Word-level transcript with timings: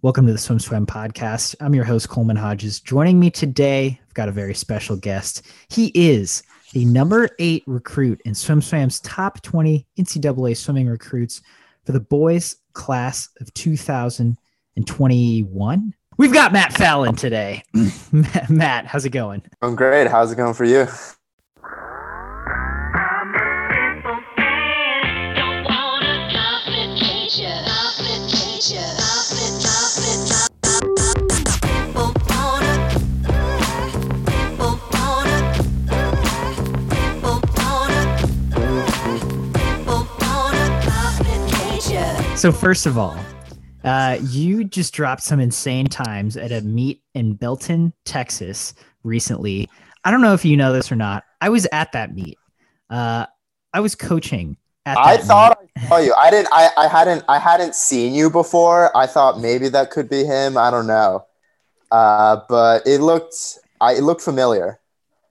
Welcome 0.00 0.26
to 0.26 0.32
the 0.32 0.38
Swim 0.38 0.60
Swam 0.60 0.86
podcast. 0.86 1.56
I'm 1.58 1.74
your 1.74 1.82
host, 1.82 2.08
Coleman 2.08 2.36
Hodges. 2.36 2.78
Joining 2.78 3.18
me 3.18 3.32
today, 3.32 3.98
I've 4.00 4.14
got 4.14 4.28
a 4.28 4.32
very 4.32 4.54
special 4.54 4.96
guest. 4.96 5.44
He 5.70 5.90
is 5.92 6.44
the 6.72 6.84
number 6.84 7.28
eight 7.40 7.64
recruit 7.66 8.22
in 8.24 8.32
Swim 8.32 8.62
Swam's 8.62 9.00
top 9.00 9.42
20 9.42 9.84
NCAA 9.98 10.56
swimming 10.56 10.86
recruits 10.86 11.42
for 11.84 11.90
the 11.90 11.98
boys 11.98 12.58
class 12.74 13.28
of 13.40 13.52
2021. 13.54 15.94
We've 16.16 16.32
got 16.32 16.52
Matt 16.52 16.74
Fallon 16.74 17.16
today. 17.16 17.64
Matt, 18.48 18.86
how's 18.86 19.04
it 19.04 19.10
going? 19.10 19.42
I'm 19.62 19.74
great. 19.74 20.06
How's 20.06 20.30
it 20.30 20.36
going 20.36 20.54
for 20.54 20.64
you? 20.64 20.86
So 42.38 42.52
first 42.52 42.86
of 42.86 42.96
all, 42.96 43.18
uh, 43.82 44.16
you 44.22 44.62
just 44.62 44.94
dropped 44.94 45.24
some 45.24 45.40
insane 45.40 45.86
times 45.86 46.36
at 46.36 46.52
a 46.52 46.60
meet 46.60 47.02
in 47.14 47.34
Belton, 47.34 47.92
Texas 48.04 48.74
recently. 49.02 49.68
I 50.04 50.12
don't 50.12 50.22
know 50.22 50.34
if 50.34 50.44
you 50.44 50.56
know 50.56 50.72
this 50.72 50.92
or 50.92 50.94
not. 50.94 51.24
I 51.40 51.48
was 51.48 51.66
at 51.72 51.90
that 51.92 52.14
meet. 52.14 52.38
Uh, 52.88 53.26
I 53.74 53.80
was 53.80 53.96
coaching. 53.96 54.56
I 54.86 55.16
thought 55.16 55.58
meet. 55.60 55.82
I 55.82 55.88
saw 55.88 55.98
you. 55.98 56.14
I 56.14 56.30
didn't. 56.30 56.46
I, 56.52 56.68
I 56.76 56.86
hadn't. 56.86 57.24
I 57.28 57.40
hadn't 57.40 57.74
seen 57.74 58.14
you 58.14 58.30
before. 58.30 58.96
I 58.96 59.08
thought 59.08 59.40
maybe 59.40 59.68
that 59.70 59.90
could 59.90 60.08
be 60.08 60.22
him. 60.22 60.56
I 60.56 60.70
don't 60.70 60.86
know. 60.86 61.26
Uh, 61.90 62.42
but 62.48 62.86
it 62.86 63.00
looked. 63.00 63.58
I 63.80 63.94
it 63.94 64.02
looked 64.02 64.22
familiar. 64.22 64.78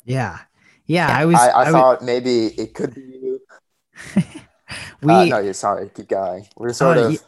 Yeah. 0.04 0.40
Yeah. 0.88 1.08
I 1.18 1.24
was. 1.24 1.38
I, 1.38 1.48
I, 1.48 1.62
I 1.62 1.72
thought 1.72 2.02
was, 2.02 2.06
maybe 2.06 2.48
it 2.48 2.74
could 2.74 2.94
be 2.94 3.02
you. 3.02 3.42
we 5.02 5.14
uh, 5.14 5.26
no, 5.26 5.40
you're 5.40 5.54
sorry. 5.54 5.90
Keep 5.94 6.10
going. 6.10 6.48
We're 6.58 6.74
sort 6.74 6.98
uh, 6.98 7.10
of. 7.10 7.24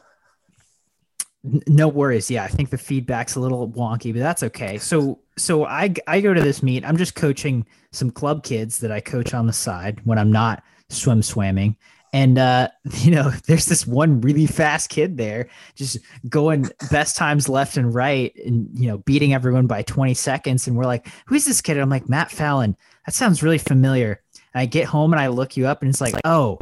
No 1.44 1.88
worries. 1.88 2.30
Yeah, 2.30 2.44
I 2.44 2.48
think 2.48 2.70
the 2.70 2.78
feedback's 2.78 3.36
a 3.36 3.40
little 3.40 3.70
wonky, 3.70 4.12
but 4.12 4.20
that's 4.20 4.44
okay. 4.44 4.78
So, 4.78 5.20
so 5.38 5.66
I 5.66 5.94
I 6.06 6.20
go 6.20 6.34
to 6.34 6.42
this 6.42 6.62
meet. 6.62 6.84
I'm 6.86 6.98
just 6.98 7.16
coaching 7.16 7.66
some 7.92 8.12
club 8.12 8.44
kids 8.44 8.80
that 8.80 8.92
I 8.92 9.00
coach 9.00 9.34
on 9.34 9.48
the 9.48 9.54
side 9.54 10.02
when 10.04 10.18
I'm 10.18 10.32
not 10.32 10.62
swim 10.90 11.22
swimming, 11.22 11.78
and 12.12 12.38
uh, 12.38 12.70
you 12.98 13.12
know, 13.12 13.30
there's 13.46 13.66
this 13.66 13.88
one 13.88 14.22
really 14.22 14.48
fast 14.48 14.90
kid 14.90 15.18
there, 15.18 15.48
just 15.76 15.98
going 16.28 16.70
best 16.92 17.16
times 17.16 17.48
left 17.48 17.78
and 17.78 17.94
right, 17.94 18.36
and 18.46 18.68
you 18.78 18.88
know, 18.88 18.98
beating 19.00 19.34
everyone 19.34 19.68
by 19.68 19.82
20 19.84 20.14
seconds. 20.14 20.68
And 20.68 20.76
we're 20.76 20.86
like, 20.86 21.08
"Who's 21.28 21.46
this 21.46 21.62
kid?" 21.62 21.74
And 21.74 21.82
I'm 21.82 21.90
like, 21.90 22.10
"Matt 22.10 22.32
Fallon." 22.32 22.76
That 23.06 23.14
sounds 23.16 23.44
really 23.44 23.58
familiar. 23.58 24.22
And 24.54 24.62
I 24.62 24.66
get 24.66 24.86
home 24.86 25.14
and 25.14 25.22
I 25.22 25.28
look 25.28 25.56
you 25.56 25.68
up, 25.68 25.82
and 25.82 25.90
it's 25.90 26.02
like, 26.02 26.16
"Oh." 26.26 26.60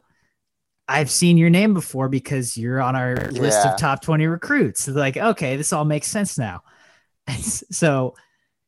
I've 0.87 1.11
seen 1.11 1.37
your 1.37 1.49
name 1.49 1.73
before 1.73 2.07
because 2.09 2.57
you're 2.57 2.81
on 2.81 2.95
our 2.95 3.15
yeah. 3.31 3.41
list 3.41 3.65
of 3.65 3.77
top 3.77 4.01
20 4.01 4.25
recruits. 4.27 4.83
So 4.83 4.93
like, 4.93 5.17
okay, 5.17 5.55
this 5.55 5.73
all 5.73 5.85
makes 5.85 6.07
sense 6.07 6.37
now. 6.37 6.63
so 7.39 8.15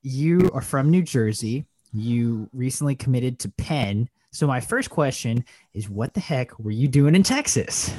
you 0.02 0.50
are 0.54 0.62
from 0.62 0.90
New 0.90 1.02
Jersey. 1.02 1.66
You 1.94 2.50
recently 2.54 2.96
committed 2.96 3.40
to 3.40 3.50
Penn. 3.50 4.10
So 4.32 4.46
my 4.46 4.60
first 4.60 4.90
question 4.90 5.46
is 5.74 5.90
what 5.90 6.14
the 6.14 6.20
heck 6.20 6.58
were 6.60 6.72
you 6.72 6.88
doing 6.88 7.16
in 7.16 7.24
Texas? 7.24 7.94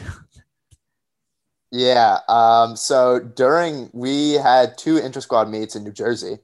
Yeah. 1.72 2.18
Um, 2.28 2.76
so 2.76 3.20
during 3.20 3.90
we 3.92 4.32
had 4.34 4.76
two 4.76 4.96
inter 4.98 5.20
squad 5.20 5.48
meets 5.48 5.76
in 5.76 5.84
New 5.84 5.92
Jersey. 5.92 6.38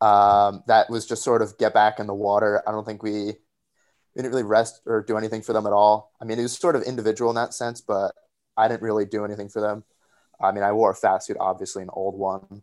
Um, 0.00 0.64
that 0.66 0.90
was 0.90 1.06
just 1.06 1.22
sort 1.22 1.42
of 1.42 1.56
get 1.58 1.72
back 1.72 2.00
in 2.00 2.08
the 2.08 2.14
water. 2.14 2.62
I 2.66 2.72
don't 2.72 2.84
think 2.84 3.02
we 3.02 3.34
we 4.14 4.22
didn't 4.22 4.32
really 4.32 4.42
rest 4.42 4.80
or 4.86 5.02
do 5.02 5.16
anything 5.16 5.42
for 5.42 5.52
them 5.52 5.66
at 5.66 5.72
all. 5.72 6.12
I 6.20 6.24
mean, 6.24 6.38
it 6.38 6.42
was 6.42 6.56
sort 6.56 6.76
of 6.76 6.82
individual 6.82 7.30
in 7.30 7.36
that 7.36 7.54
sense, 7.54 7.80
but 7.80 8.14
I 8.56 8.68
didn't 8.68 8.82
really 8.82 9.06
do 9.06 9.24
anything 9.24 9.48
for 9.48 9.60
them. 9.60 9.84
I 10.40 10.52
mean, 10.52 10.64
I 10.64 10.72
wore 10.72 10.90
a 10.90 10.94
fast 10.94 11.26
suit, 11.26 11.36
obviously, 11.40 11.82
an 11.82 11.90
old 11.92 12.18
one. 12.18 12.62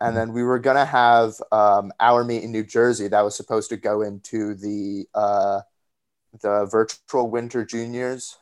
And 0.00 0.16
then 0.16 0.32
we 0.32 0.44
were 0.44 0.60
going 0.60 0.76
to 0.76 0.84
have 0.84 1.34
um, 1.50 1.92
our 1.98 2.22
meet 2.22 2.44
in 2.44 2.52
New 2.52 2.62
Jersey 2.62 3.08
that 3.08 3.20
was 3.22 3.36
supposed 3.36 3.68
to 3.70 3.76
go 3.76 4.02
into 4.02 4.54
the, 4.54 5.06
uh, 5.12 5.62
the 6.40 6.66
virtual 6.70 7.28
winter 7.28 7.64
juniors 7.64 8.38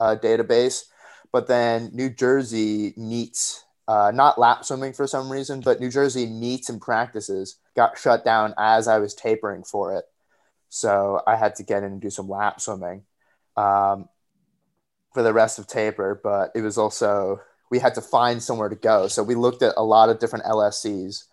uh, 0.00 0.16
database. 0.20 0.84
But 1.30 1.46
then 1.46 1.90
New 1.92 2.10
Jersey 2.10 2.94
meets, 2.96 3.64
uh, 3.86 4.10
not 4.12 4.38
lap 4.38 4.64
swimming 4.64 4.92
for 4.92 5.06
some 5.06 5.30
reason, 5.30 5.60
but 5.60 5.78
New 5.80 5.90
Jersey 5.90 6.26
meets 6.26 6.68
and 6.68 6.80
practices 6.80 7.58
got 7.76 7.96
shut 7.96 8.24
down 8.24 8.54
as 8.58 8.88
I 8.88 8.98
was 8.98 9.14
tapering 9.14 9.62
for 9.62 9.94
it. 9.94 10.04
So 10.68 11.22
I 11.26 11.36
had 11.36 11.54
to 11.56 11.62
get 11.62 11.82
in 11.82 11.92
and 11.92 12.00
do 12.00 12.10
some 12.10 12.28
lap 12.28 12.60
swimming 12.60 13.04
um, 13.56 14.08
for 15.14 15.22
the 15.22 15.32
rest 15.32 15.58
of 15.58 15.66
taper. 15.66 16.20
But 16.22 16.52
it 16.54 16.60
was 16.60 16.78
also, 16.78 17.40
we 17.70 17.78
had 17.78 17.94
to 17.94 18.00
find 18.00 18.42
somewhere 18.42 18.68
to 18.68 18.76
go. 18.76 19.08
So 19.08 19.22
we 19.22 19.34
looked 19.34 19.62
at 19.62 19.74
a 19.76 19.82
lot 19.82 20.10
of 20.10 20.18
different 20.18 20.44
LSCs. 20.44 21.24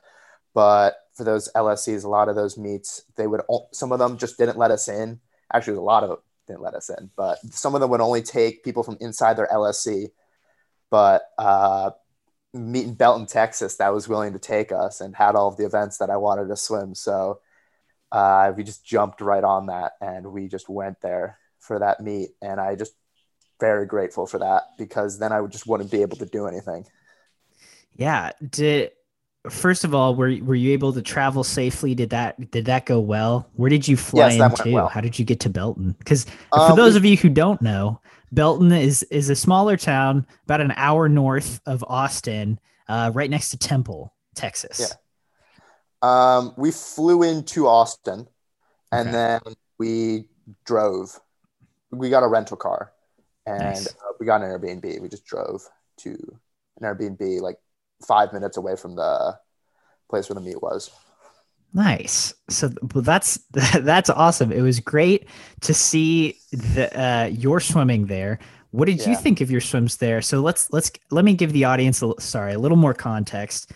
But 0.54 0.96
for 1.14 1.24
those 1.24 1.50
LSCs, 1.54 2.04
a 2.04 2.10
lot 2.10 2.30
of 2.30 2.36
those 2.36 2.58
meets, 2.58 3.04
they 3.16 3.28
would, 3.28 3.42
some 3.72 3.92
of 3.92 4.00
them 4.00 4.18
just 4.18 4.38
didn't 4.38 4.58
let 4.58 4.72
us 4.72 4.88
in. 4.88 5.20
Actually, 5.54 5.78
a 5.78 5.82
lot 5.82 6.04
of 6.04 6.10
them 6.10 6.20
didn't 6.48 6.62
let 6.62 6.74
us 6.74 6.90
in, 6.90 7.10
but 7.16 7.40
some 7.54 7.76
of 7.76 7.82
them 7.82 7.90
would 7.90 8.02
only 8.02 8.22
take 8.22 8.64
people 8.64 8.84
from 8.84 8.98
inside 9.00 9.36
their 9.36 9.50
LSC. 9.52 10.12
But 10.90 11.24
uh, 11.38 11.92
meet 12.54 12.86
in 12.86 12.94
Belton, 12.94 13.26
Texas, 13.26 13.76
that 13.78 13.94
was 13.94 14.08
willing 14.08 14.34
to 14.34 14.40
take 14.40 14.72
us 14.72 15.02
and 15.02 15.16
had 15.16 15.36
all 15.36 15.50
of 15.50 15.58
the 15.58 15.66
events 15.66 15.98
that 15.98 16.10
I 16.10 16.18
wanted 16.18 16.48
to 16.48 16.56
swim. 16.56 16.96
So 16.96 17.40
uh, 18.12 18.54
we 18.56 18.64
just 18.64 18.86
jumped 18.86 19.22
right 19.22 19.44
on 19.44 19.68
that 19.68 19.94
and 20.02 20.32
we 20.32 20.48
just 20.48 20.70
went 20.70 21.02
there 21.02 21.40
for 21.60 21.80
that 21.80 22.02
meet. 22.02 22.30
And 22.42 22.60
I 22.60 22.76
just 22.76 22.94
very 23.60 23.86
grateful 23.86 24.28
for 24.28 24.40
that 24.40 24.64
because 24.78 25.20
then 25.20 25.32
I 25.32 25.46
just 25.48 25.68
wouldn't 25.68 25.92
be 25.92 26.02
able 26.02 26.18
to 26.18 26.26
do 26.26 26.48
anything. 26.48 26.86
Yeah. 27.96 28.32
Did 28.50 28.92
first 29.50 29.84
of 29.84 29.94
all, 29.94 30.16
were 30.16 30.36
were 30.42 30.56
you 30.56 30.74
able 30.74 30.94
to 30.94 31.02
travel 31.02 31.44
safely? 31.44 31.96
Did 31.96 32.12
that 32.12 32.52
did 32.52 32.66
that 32.66 32.86
go 32.86 33.00
well? 33.00 33.50
Where 33.54 33.70
did 33.70 33.88
you 33.88 33.98
fly 33.98 34.34
yes, 34.34 34.60
into? 34.60 34.74
Well. 34.74 34.88
How 34.88 35.02
did 35.02 35.18
you 35.18 35.26
get 35.26 35.40
to 35.42 35.50
Belton? 35.50 35.96
Because 36.00 36.26
um, 36.52 36.72
for 36.72 36.76
those 36.76 36.94
we, 36.94 36.98
of 36.98 37.06
you 37.06 37.18
who 37.18 37.30
don't 37.30 37.62
know, 37.62 38.02
Belton 38.32 38.72
is 38.72 39.04
is 39.04 39.30
a 39.30 39.36
smaller 39.36 39.78
town 39.78 40.26
about 40.44 40.62
an 40.62 40.74
hour 40.76 41.08
north 41.08 41.62
of 41.66 41.84
Austin, 41.88 42.60
uh, 42.88 43.12
right 43.14 43.30
next 43.30 43.50
to 43.50 43.58
Temple, 43.58 44.14
Texas. 44.36 44.80
Yeah. 44.80 44.96
Um, 46.06 46.54
we 46.56 46.72
flew 46.72 47.24
into 47.24 47.68
Austin, 47.68 48.28
and 48.92 49.10
okay. 49.10 49.12
then 49.12 49.42
we 49.80 50.26
drove. 50.64 51.20
We 51.92 52.10
got 52.12 52.22
a 52.22 52.28
rental 52.28 52.58
car, 52.58 52.92
and 53.48 53.64
nice. 53.64 53.88
uh, 53.88 54.14
we 54.20 54.28
got 54.28 54.42
an 54.42 54.48
Airbnb. 54.48 55.02
We 55.02 55.10
just 55.10 55.26
drove 55.26 55.68
to 55.98 56.10
an 56.80 56.84
Airbnb 56.84 57.42
like 57.42 57.58
five 58.08 58.34
minutes 58.34 58.58
away 58.58 58.76
from 58.76 58.96
the 58.96 59.40
place 60.08 60.30
where 60.30 60.36
the 60.36 60.42
meet 60.42 60.62
was. 60.62 60.92
Nice. 61.74 62.36
So 62.50 62.70
well, 62.94 63.02
that's 63.02 63.40
that's 63.52 64.12
awesome. 64.12 64.52
It 64.52 64.62
was 64.62 64.80
great 64.80 65.28
to 65.62 65.74
see 65.74 66.38
the 66.52 66.88
uh, 67.00 67.26
your 67.26 67.60
swimming 67.60 68.06
there. 68.06 68.38
What 68.70 68.86
did 68.86 69.00
yeah. 69.00 69.10
you 69.10 69.16
think 69.16 69.42
of 69.42 69.50
your 69.50 69.62
swims 69.62 69.98
there? 69.98 70.22
So 70.22 70.42
let's 70.42 70.72
let's 70.72 70.92
let 71.10 71.26
me 71.26 71.34
give 71.34 71.52
the 71.52 71.66
audience 71.66 72.04
a, 72.04 72.14
sorry 72.20 72.54
a 72.54 72.60
little 72.60 72.78
more 72.78 72.94
context 72.94 73.72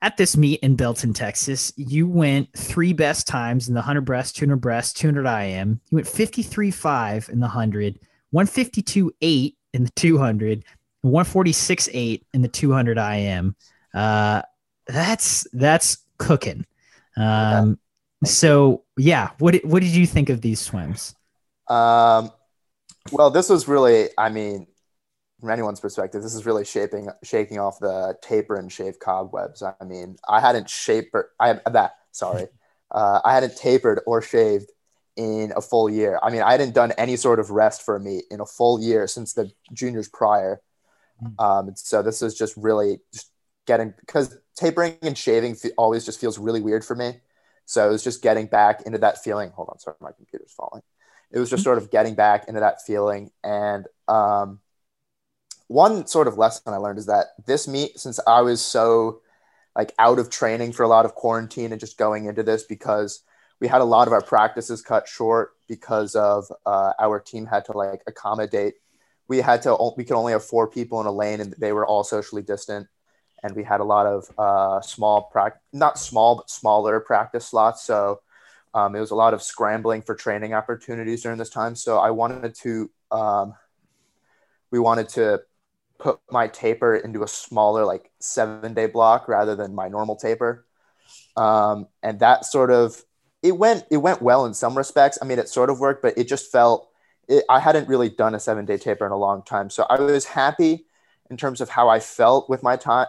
at 0.00 0.16
this 0.16 0.36
meet 0.36 0.60
in 0.60 0.76
Belton, 0.76 1.12
Texas, 1.12 1.72
you 1.76 2.06
went 2.06 2.52
three 2.56 2.92
best 2.92 3.26
times 3.26 3.68
in 3.68 3.74
the 3.74 3.78
100 3.78 4.02
breast, 4.02 4.36
200 4.36 4.56
breast, 4.56 4.96
200 4.96 5.26
IM. 5.26 5.80
You 5.90 5.96
went 5.96 6.06
53.5 6.06 7.28
in 7.28 7.40
the 7.40 7.46
100, 7.46 7.98
152.8 8.32 9.54
in 9.74 9.84
the 9.84 9.90
200, 9.90 10.64
146.8 11.04 12.22
in 12.32 12.42
the 12.42 12.48
200 12.48 12.98
IM. 12.98 13.56
Uh, 13.92 14.42
that's 14.86 15.46
that's 15.52 15.98
cooking. 16.18 16.64
Um, 17.16 17.78
so 18.24 18.84
yeah, 18.96 19.30
what 19.38 19.56
what 19.64 19.82
did 19.82 19.94
you 19.94 20.06
think 20.06 20.28
of 20.28 20.40
these 20.40 20.60
swims? 20.60 21.14
Um, 21.68 22.30
well, 23.12 23.30
this 23.30 23.48
was 23.48 23.68
really, 23.68 24.08
I 24.16 24.28
mean, 24.28 24.66
from 25.40 25.50
anyone's 25.50 25.80
perspective, 25.80 26.22
this 26.22 26.34
is 26.34 26.46
really 26.46 26.64
shaping 26.64 27.08
shaking 27.22 27.58
off 27.58 27.78
the 27.78 28.16
taper 28.22 28.56
and 28.56 28.72
shave 28.72 28.98
cobwebs. 28.98 29.62
I 29.62 29.74
mean, 29.84 30.16
I 30.28 30.40
hadn't 30.40 30.68
shaped 30.68 31.14
I 31.38 31.60
that 31.70 31.92
sorry, 32.10 32.48
uh, 32.90 33.20
I 33.24 33.34
hadn't 33.34 33.56
tapered 33.56 34.00
or 34.06 34.20
shaved 34.20 34.70
in 35.16 35.52
a 35.56 35.60
full 35.60 35.88
year. 35.88 36.18
I 36.22 36.30
mean, 36.30 36.42
I 36.42 36.52
hadn't 36.52 36.74
done 36.74 36.92
any 36.92 37.16
sort 37.16 37.38
of 37.40 37.50
rest 37.50 37.82
for 37.82 37.98
me 37.98 38.22
in 38.30 38.40
a 38.40 38.46
full 38.46 38.80
year 38.80 39.06
since 39.06 39.32
the 39.32 39.50
juniors 39.72 40.08
prior. 40.08 40.60
Hmm. 41.20 41.44
Um, 41.44 41.72
so 41.76 42.02
this 42.02 42.22
is 42.22 42.36
just 42.36 42.56
really 42.56 43.00
just 43.12 43.30
getting 43.66 43.94
because 44.00 44.36
tapering 44.56 44.96
and 45.02 45.16
shaving 45.16 45.56
always 45.76 46.04
just 46.04 46.20
feels 46.20 46.38
really 46.38 46.60
weird 46.60 46.84
for 46.84 46.96
me. 46.96 47.20
So 47.64 47.88
it 47.88 47.92
was 47.92 48.02
just 48.02 48.22
getting 48.22 48.46
back 48.46 48.82
into 48.86 48.98
that 48.98 49.22
feeling. 49.22 49.50
Hold 49.50 49.68
on, 49.70 49.78
sorry, 49.78 49.96
my 50.00 50.12
computer's 50.12 50.52
falling. 50.52 50.82
It 51.30 51.38
was 51.38 51.50
just 51.50 51.60
hmm. 51.60 51.64
sort 51.64 51.78
of 51.78 51.92
getting 51.92 52.14
back 52.16 52.48
into 52.48 52.60
that 52.60 52.82
feeling 52.84 53.30
and. 53.44 53.86
Um, 54.08 54.58
one 55.68 56.06
sort 56.06 56.26
of 56.26 56.38
lesson 56.38 56.72
I 56.72 56.78
learned 56.78 56.98
is 56.98 57.06
that 57.06 57.26
this 57.46 57.68
meet, 57.68 57.98
since 58.00 58.18
I 58.26 58.40
was 58.40 58.60
so 58.60 59.20
like 59.76 59.92
out 59.98 60.18
of 60.18 60.28
training 60.28 60.72
for 60.72 60.82
a 60.82 60.88
lot 60.88 61.04
of 61.04 61.14
quarantine 61.14 61.70
and 61.70 61.80
just 61.80 61.98
going 61.98 62.24
into 62.24 62.42
this 62.42 62.64
because 62.64 63.22
we 63.60 63.68
had 63.68 63.80
a 63.80 63.84
lot 63.84 64.08
of 64.08 64.12
our 64.12 64.22
practices 64.22 64.82
cut 64.82 65.06
short 65.06 65.52
because 65.68 66.14
of 66.14 66.50
uh, 66.66 66.92
our 66.98 67.20
team 67.20 67.46
had 67.46 67.64
to 67.66 67.72
like 67.72 68.02
accommodate. 68.06 68.74
We 69.28 69.38
had 69.38 69.62
to 69.62 69.76
we 69.96 70.04
could 70.04 70.16
only 70.16 70.32
have 70.32 70.44
four 70.44 70.66
people 70.68 71.00
in 71.00 71.06
a 71.06 71.12
lane 71.12 71.40
and 71.40 71.54
they 71.58 71.72
were 71.72 71.86
all 71.86 72.02
socially 72.02 72.42
distant, 72.42 72.88
and 73.42 73.54
we 73.54 73.62
had 73.62 73.80
a 73.80 73.84
lot 73.84 74.06
of 74.06 74.30
uh, 74.38 74.80
small 74.80 75.24
practice, 75.24 75.60
not 75.72 75.98
small 75.98 76.36
but 76.36 76.48
smaller 76.50 76.98
practice 76.98 77.46
slots. 77.46 77.84
So 77.84 78.20
um, 78.72 78.96
it 78.96 79.00
was 79.00 79.10
a 79.10 79.16
lot 79.16 79.34
of 79.34 79.42
scrambling 79.42 80.00
for 80.00 80.14
training 80.14 80.54
opportunities 80.54 81.22
during 81.22 81.36
this 81.36 81.50
time. 81.50 81.76
So 81.76 81.98
I 81.98 82.10
wanted 82.10 82.54
to 82.62 82.90
um, 83.10 83.54
we 84.70 84.78
wanted 84.78 85.10
to 85.10 85.42
put 85.98 86.20
my 86.30 86.46
taper 86.48 86.94
into 86.96 87.22
a 87.22 87.28
smaller 87.28 87.84
like 87.84 88.10
seven 88.20 88.74
day 88.74 88.86
block 88.86 89.28
rather 89.28 89.54
than 89.56 89.74
my 89.74 89.88
normal 89.88 90.16
taper. 90.16 90.64
Um, 91.36 91.88
and 92.02 92.20
that 92.20 92.44
sort 92.44 92.70
of 92.70 93.04
it 93.42 93.56
went 93.56 93.84
it 93.90 93.98
went 93.98 94.22
well 94.22 94.46
in 94.46 94.54
some 94.54 94.76
respects. 94.76 95.18
I 95.20 95.24
mean 95.24 95.38
it 95.38 95.48
sort 95.48 95.70
of 95.70 95.80
worked 95.80 96.02
but 96.02 96.16
it 96.16 96.28
just 96.28 96.50
felt 96.52 96.88
it, 97.28 97.44
i 97.48 97.60
hadn't 97.60 97.88
really 97.88 98.08
done 98.08 98.34
a 98.34 98.40
seven 98.40 98.64
day 98.64 98.76
taper 98.78 99.06
in 99.06 99.12
a 99.12 99.16
long 99.16 99.42
time. 99.42 99.70
So 99.70 99.86
i 99.90 100.00
was 100.00 100.24
happy 100.24 100.86
in 101.30 101.36
terms 101.36 101.60
of 101.60 101.68
how 101.68 101.88
i 101.88 102.00
felt 102.00 102.48
with 102.48 102.62
my 102.62 102.76
time 102.76 103.08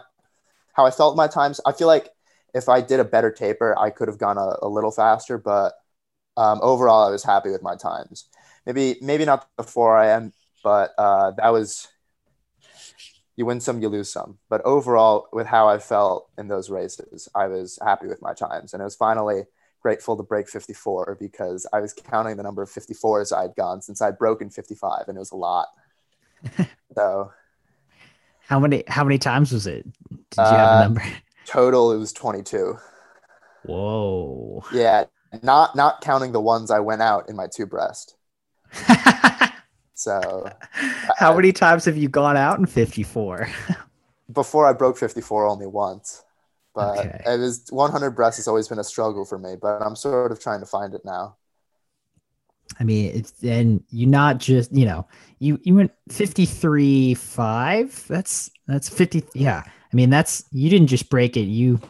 how 0.72 0.86
i 0.86 0.90
felt 0.90 1.16
my 1.16 1.28
times. 1.28 1.60
I 1.66 1.72
feel 1.72 1.86
like 1.88 2.08
if 2.54 2.68
i 2.68 2.80
did 2.80 3.00
a 3.00 3.04
better 3.04 3.30
taper 3.30 3.76
i 3.78 3.90
could 3.90 4.08
have 4.08 4.18
gone 4.18 4.38
a, 4.38 4.56
a 4.62 4.68
little 4.68 4.90
faster 4.90 5.38
but 5.38 5.74
um, 6.36 6.58
overall 6.62 7.06
i 7.06 7.10
was 7.10 7.24
happy 7.24 7.50
with 7.50 7.62
my 7.62 7.76
times. 7.76 8.26
Maybe 8.66 8.96
maybe 9.00 9.24
not 9.24 9.48
the 9.56 9.62
4 9.64 10.02
IM 10.04 10.32
but 10.62 10.92
uh, 10.98 11.32
that 11.32 11.52
was 11.52 11.88
you 13.36 13.46
win 13.46 13.60
some, 13.60 13.80
you 13.80 13.88
lose 13.88 14.12
some. 14.12 14.38
But 14.48 14.60
overall, 14.62 15.28
with 15.32 15.46
how 15.46 15.68
I 15.68 15.78
felt 15.78 16.28
in 16.38 16.48
those 16.48 16.70
races, 16.70 17.28
I 17.34 17.46
was 17.46 17.78
happy 17.82 18.06
with 18.06 18.22
my 18.22 18.34
times, 18.34 18.72
and 18.72 18.82
I 18.82 18.84
was 18.84 18.96
finally 18.96 19.44
grateful 19.82 20.16
to 20.16 20.22
break 20.22 20.48
54 20.48 21.16
because 21.18 21.66
I 21.72 21.80
was 21.80 21.94
counting 21.94 22.36
the 22.36 22.42
number 22.42 22.62
of 22.62 22.70
54s 22.70 23.34
I'd 23.34 23.56
gone 23.56 23.80
since 23.80 24.02
I'd 24.02 24.18
broken 24.18 24.50
55, 24.50 25.08
and 25.08 25.16
it 25.16 25.20
was 25.20 25.32
a 25.32 25.36
lot. 25.36 25.68
so, 26.94 27.32
how 28.46 28.58
many 28.58 28.84
how 28.88 29.04
many 29.04 29.18
times 29.18 29.52
was 29.52 29.66
it? 29.66 29.84
Did 30.10 30.36
you 30.36 30.42
have 30.44 30.54
a 30.54 30.72
uh, 30.72 30.82
number? 30.84 31.02
Total, 31.46 31.92
it 31.92 31.98
was 31.98 32.12
22. 32.12 32.76
Whoa. 33.64 34.64
Yeah, 34.72 35.04
not 35.42 35.76
not 35.76 36.00
counting 36.00 36.32
the 36.32 36.40
ones 36.40 36.70
I 36.70 36.80
went 36.80 37.02
out 37.02 37.28
in 37.28 37.36
my 37.36 37.46
two 37.46 37.66
breast. 37.66 38.16
So, 40.00 40.50
how 41.18 41.32
I, 41.32 41.36
many 41.36 41.52
times 41.52 41.84
have 41.84 41.96
you 41.98 42.08
gone 42.08 42.36
out 42.36 42.58
in 42.58 42.64
54? 42.64 43.50
before 44.32 44.66
I 44.66 44.72
broke 44.72 44.96
54, 44.96 45.46
only 45.46 45.66
once. 45.66 46.24
But 46.74 47.00
okay. 47.00 47.20
it 47.26 47.38
was 47.38 47.66
100 47.68 48.12
breasts 48.12 48.38
has 48.38 48.48
always 48.48 48.66
been 48.66 48.78
a 48.78 48.84
struggle 48.84 49.26
for 49.26 49.38
me, 49.38 49.56
but 49.60 49.82
I'm 49.82 49.94
sort 49.94 50.32
of 50.32 50.40
trying 50.40 50.60
to 50.60 50.66
find 50.66 50.94
it 50.94 51.02
now. 51.04 51.36
I 52.78 52.84
mean, 52.84 53.12
it's 53.14 53.34
and 53.42 53.82
you 53.90 54.06
not 54.06 54.38
just 54.38 54.72
you 54.72 54.86
know 54.86 55.06
you 55.40 55.58
you 55.64 55.74
went 55.74 55.90
53 56.08 57.14
five. 57.14 58.04
That's 58.08 58.48
that's 58.68 58.88
50. 58.88 59.24
Yeah, 59.34 59.64
I 59.66 59.96
mean 59.96 60.08
that's 60.08 60.44
you 60.52 60.70
didn't 60.70 60.86
just 60.86 61.10
break 61.10 61.36
it. 61.36 61.42
You 61.42 61.80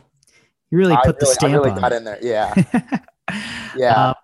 you 0.70 0.78
really 0.78 0.96
put 1.04 1.16
really, 1.16 1.18
the 1.20 1.26
stamp 1.26 1.52
I 1.52 1.56
really 1.56 1.70
on 1.72 1.80
got 1.80 1.92
it. 1.92 1.96
in 1.96 2.04
there. 2.04 2.18
Yeah, 2.22 2.54
yeah. 3.76 3.94
Uh, 3.94 4.14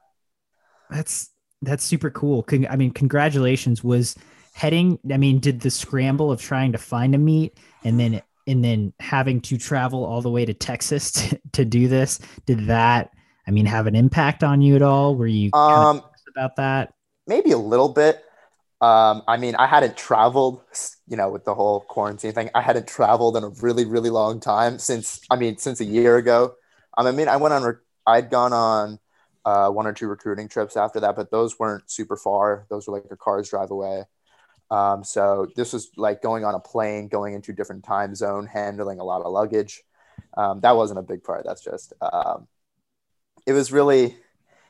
that's 0.89 1.29
that's 1.63 1.85
super 1.85 2.11
cool. 2.11 2.43
Con- 2.43 2.67
I 2.69 2.77
mean, 2.77 2.91
congratulations. 2.91 3.83
Was 3.83 4.15
heading? 4.55 4.99
I 5.13 5.17
mean, 5.17 5.39
did 5.39 5.61
the 5.61 5.71
scramble 5.71 6.31
of 6.33 6.41
trying 6.41 6.73
to 6.73 6.79
find 6.79 7.15
a 7.15 7.19
meet 7.19 7.59
and 7.85 7.99
then 7.99 8.23
and 8.47 8.65
then 8.65 8.93
having 9.01 9.41
to 9.43 9.59
travel 9.59 10.05
all 10.05 10.23
the 10.23 10.31
way 10.31 10.45
to 10.45 10.55
Texas 10.55 11.11
to, 11.13 11.41
to 11.53 11.65
do 11.65 11.89
this? 11.89 12.19
Did 12.47 12.67
that? 12.67 13.13
I 13.47 13.51
mean, 13.53 13.67
have 13.67 13.87
an 13.87 13.95
impact 13.95 14.43
on 14.43 14.61
you 14.61 14.75
at 14.75 14.83
all? 14.83 15.15
Were 15.15 15.27
you 15.27 15.51
um, 15.53 16.03
about 16.37 16.57
that? 16.57 16.95
Maybe 17.27 17.53
a 17.53 17.59
little 17.59 17.89
bit. 17.89 18.23
Um, 18.81 19.23
I 19.27 19.37
mean, 19.39 19.55
I 19.55 19.67
hadn't 19.67 19.97
traveled, 19.97 20.61
you 21.09 21.17
know, 21.17 21.31
with 21.31 21.45
the 21.45 21.55
whole 21.55 21.81
quarantine 21.81 22.33
thing. 22.33 22.51
I 22.55 22.61
hadn't 22.61 22.87
traveled 22.87 23.37
in 23.37 23.45
a 23.45 23.49
really, 23.49 23.85
really 23.85 24.11
long 24.11 24.41
time 24.41 24.79
since. 24.79 25.21
I 25.31 25.37
mean, 25.37 25.57
since 25.59 25.81
a 25.81 25.85
year 25.85 26.17
ago. 26.17 26.55
Um, 26.99 27.07
I 27.07 27.13
mean, 27.13 27.29
I 27.29 27.37
went 27.37 27.55
on. 27.55 27.79
I'd 28.07 28.31
gone 28.31 28.53
on 28.53 28.99
uh, 29.47 29.71
one 29.71 29.87
or 29.87 29.93
two 29.93 30.09
recruiting 30.09 30.49
trips 30.49 30.77
after 30.77 30.99
that, 31.01 31.15
but 31.15 31.31
those 31.31 31.59
weren't 31.59 31.89
super 31.89 32.17
far. 32.17 32.67
Those 32.69 32.87
were 32.87 32.95
like 32.99 33.07
a 33.11 33.17
car's 33.17 33.49
drive 33.49 33.71
away. 33.71 34.03
Um, 34.71 35.05
so 35.05 35.47
this 35.55 35.73
was 35.73 35.91
like 35.97 36.21
going 36.21 36.45
on 36.45 36.57
a 36.57 36.61
plane, 36.61 37.07
going 37.07 37.33
into 37.35 37.53
different 37.53 37.85
time 37.85 38.17
zone, 38.17 38.47
handling 38.47 38.99
a 38.99 39.05
lot 39.05 39.23
of 39.23 39.33
luggage. 39.33 39.85
Um, 40.37 40.61
that 40.63 40.77
wasn't 40.77 40.99
a 40.99 41.03
big 41.03 41.23
part. 41.23 41.45
That's 41.47 41.63
just, 41.63 41.93
um, 42.01 42.49
it 43.47 43.53
was 43.53 43.71
really, 43.71 44.17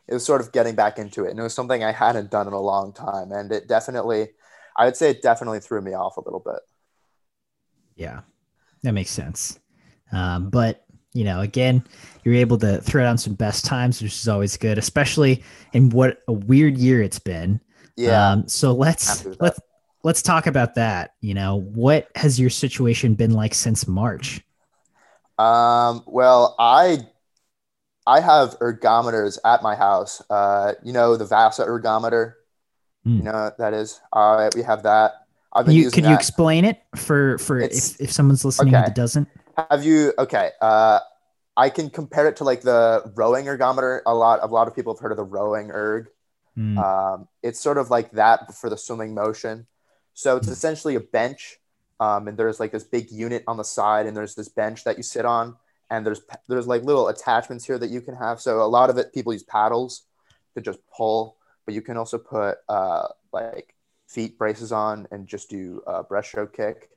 it 0.07 0.13
was 0.13 0.25
sort 0.25 0.43
of 0.43 0.53
getting 0.53 0.75
back 0.75 0.99
into 0.99 1.25
it. 1.25 1.31
And 1.31 1.41
it 1.41 1.43
was 1.43 1.55
something 1.55 1.83
I 1.83 1.93
hadn't 1.93 2.31
done 2.31 2.47
in 2.47 2.53
a 2.53 2.61
long 2.61 2.93
time. 2.93 3.33
And 3.33 3.51
it 3.51 3.67
definitely, 3.67 4.29
I 4.77 4.85
would 4.85 4.97
say 4.97 5.11
it 5.11 5.23
definitely 5.23 5.61
threw 5.61 5.81
me 5.81 5.95
off 5.95 6.19
a 6.19 6.21
little 6.21 6.41
bit. 6.45 6.61
Yeah, 7.97 8.21
that 8.83 8.93
makes 8.93 9.11
sense. 9.11 9.59
Um, 10.13 10.51
but 10.51 10.85
you 11.17 11.25
know, 11.25 11.41
again, 11.41 11.83
you're 12.25 12.35
able 12.35 12.59
to 12.59 12.81
throw 12.83 13.03
down 13.03 13.17
some 13.17 13.35
best 13.35 13.65
times, 13.65 14.03
which 14.03 14.13
is 14.13 14.29
always 14.29 14.57
good, 14.57 14.77
especially 14.77 15.43
in 15.73 15.89
what 15.89 16.19
a 16.29 16.33
weird 16.33 16.77
year 16.77 17.01
it's 17.01 17.19
been. 17.19 17.61
Yeah. 17.97 18.33
Um, 18.33 18.47
so 18.47 18.73
let's 18.73 19.25
let's 19.41 19.59
let's 20.05 20.21
talk 20.21 20.47
about 20.47 20.75
that. 20.75 21.15
You 21.23 21.33
know, 21.33 21.57
what 21.57 22.09
has 22.15 22.39
your 22.39 22.51
situation 22.51 23.15
been 23.15 23.33
like 23.33 23.55
since 23.55 23.89
March? 23.89 24.43
Um, 25.39 26.03
well, 26.07 26.55
I 26.59 26.99
I 28.07 28.21
have 28.21 28.59
ergometers 28.59 29.39
at 29.45 29.63
my 29.63 29.75
house. 29.75 30.23
Uh, 30.29 30.75
you 30.85 30.93
know, 30.93 31.17
the 31.17 31.25
Vasa 31.25 31.65
ergometer. 31.65 32.35
Mm. 33.07 33.17
You 33.17 33.23
know 33.23 33.53
that 33.59 33.73
is. 33.73 34.01
Uh, 34.13 34.51
we 34.55 34.63
have 34.63 34.83
that. 34.83 35.27
I've 35.55 35.65
been 35.65 35.75
you. 35.75 35.91
Can 35.91 36.05
that. 36.05 36.11
you 36.11 36.15
explain 36.15 36.67
it 36.67 36.83
for 36.95 37.39
for 37.39 37.59
if, 37.59 37.99
if 38.01 38.13
someone's 38.13 38.45
listening 38.45 38.75
okay. 38.75 38.85
that 38.85 38.95
doesn't? 38.95 39.29
Have 39.57 39.85
you 39.85 40.13
okay? 40.19 40.51
Uh, 40.61 41.01
I 41.57 41.71
can 41.71 41.89
compare 41.89 42.29
it 42.29 42.37
to 42.37 42.45
like 42.45 42.61
the 42.61 43.11
rowing 43.15 43.47
ergometer. 43.47 44.01
A 44.05 44.15
lot, 44.15 44.41
a 44.43 44.47
lot 44.47 44.69
of 44.69 44.77
people 44.77 44.95
have 44.95 45.01
heard 45.01 45.13
of 45.13 45.17
the 45.17 45.25
rowing 45.25 45.71
erg. 45.71 46.09
Mm. 46.57 46.79
Um, 46.79 47.29
it's 47.43 47.61
sort 47.61 47.79
of 47.79 47.91
like 47.91 48.11
that 48.13 48.55
for 48.55 48.69
the 48.69 48.77
swimming 48.77 49.15
motion. 49.15 49.67
So 50.13 50.37
it's 50.37 50.49
mm. 50.49 50.53
essentially 50.53 50.95
a 50.95 51.01
bench, 51.01 51.59
um, 52.01 52.29
and 52.29 52.37
there's 52.37 52.61
like 52.61 52.73
this 52.73 52.85
big 52.85 53.11
unit 53.11 53.45
on 53.47 53.57
the 53.57 53.65
side, 53.65 54.07
and 54.07 54.17
there's 54.17 54.35
this 54.35 54.49
bench 54.49 54.85
that 54.85 54.99
you 54.99 55.03
sit 55.03 55.25
on, 55.25 55.57
and 55.91 56.05
there's 56.05 56.21
there's 56.49 56.67
like 56.67 56.83
little 56.83 57.09
attachments 57.09 57.65
here 57.65 57.79
that 57.79 57.91
you 57.91 58.03
can 58.03 58.15
have. 58.15 58.41
So 58.41 58.63
a 58.63 58.69
lot 58.69 58.91
of 58.91 58.99
it, 58.99 59.15
people 59.15 59.33
use 59.33 59.43
paddles 59.43 60.03
to 60.55 60.61
just 60.61 60.81
pull, 60.95 61.37
but 61.65 61.75
you 61.75 61.81
can 61.81 61.97
also 61.97 62.19
put 62.19 62.59
uh, 62.69 63.09
like 63.33 63.75
feet 64.07 64.39
braces 64.39 64.73
on 64.73 65.09
and 65.11 65.27
just 65.27 65.49
do 65.49 65.83
a 65.87 66.05
breaststroke 66.05 66.53
kick. 66.53 66.91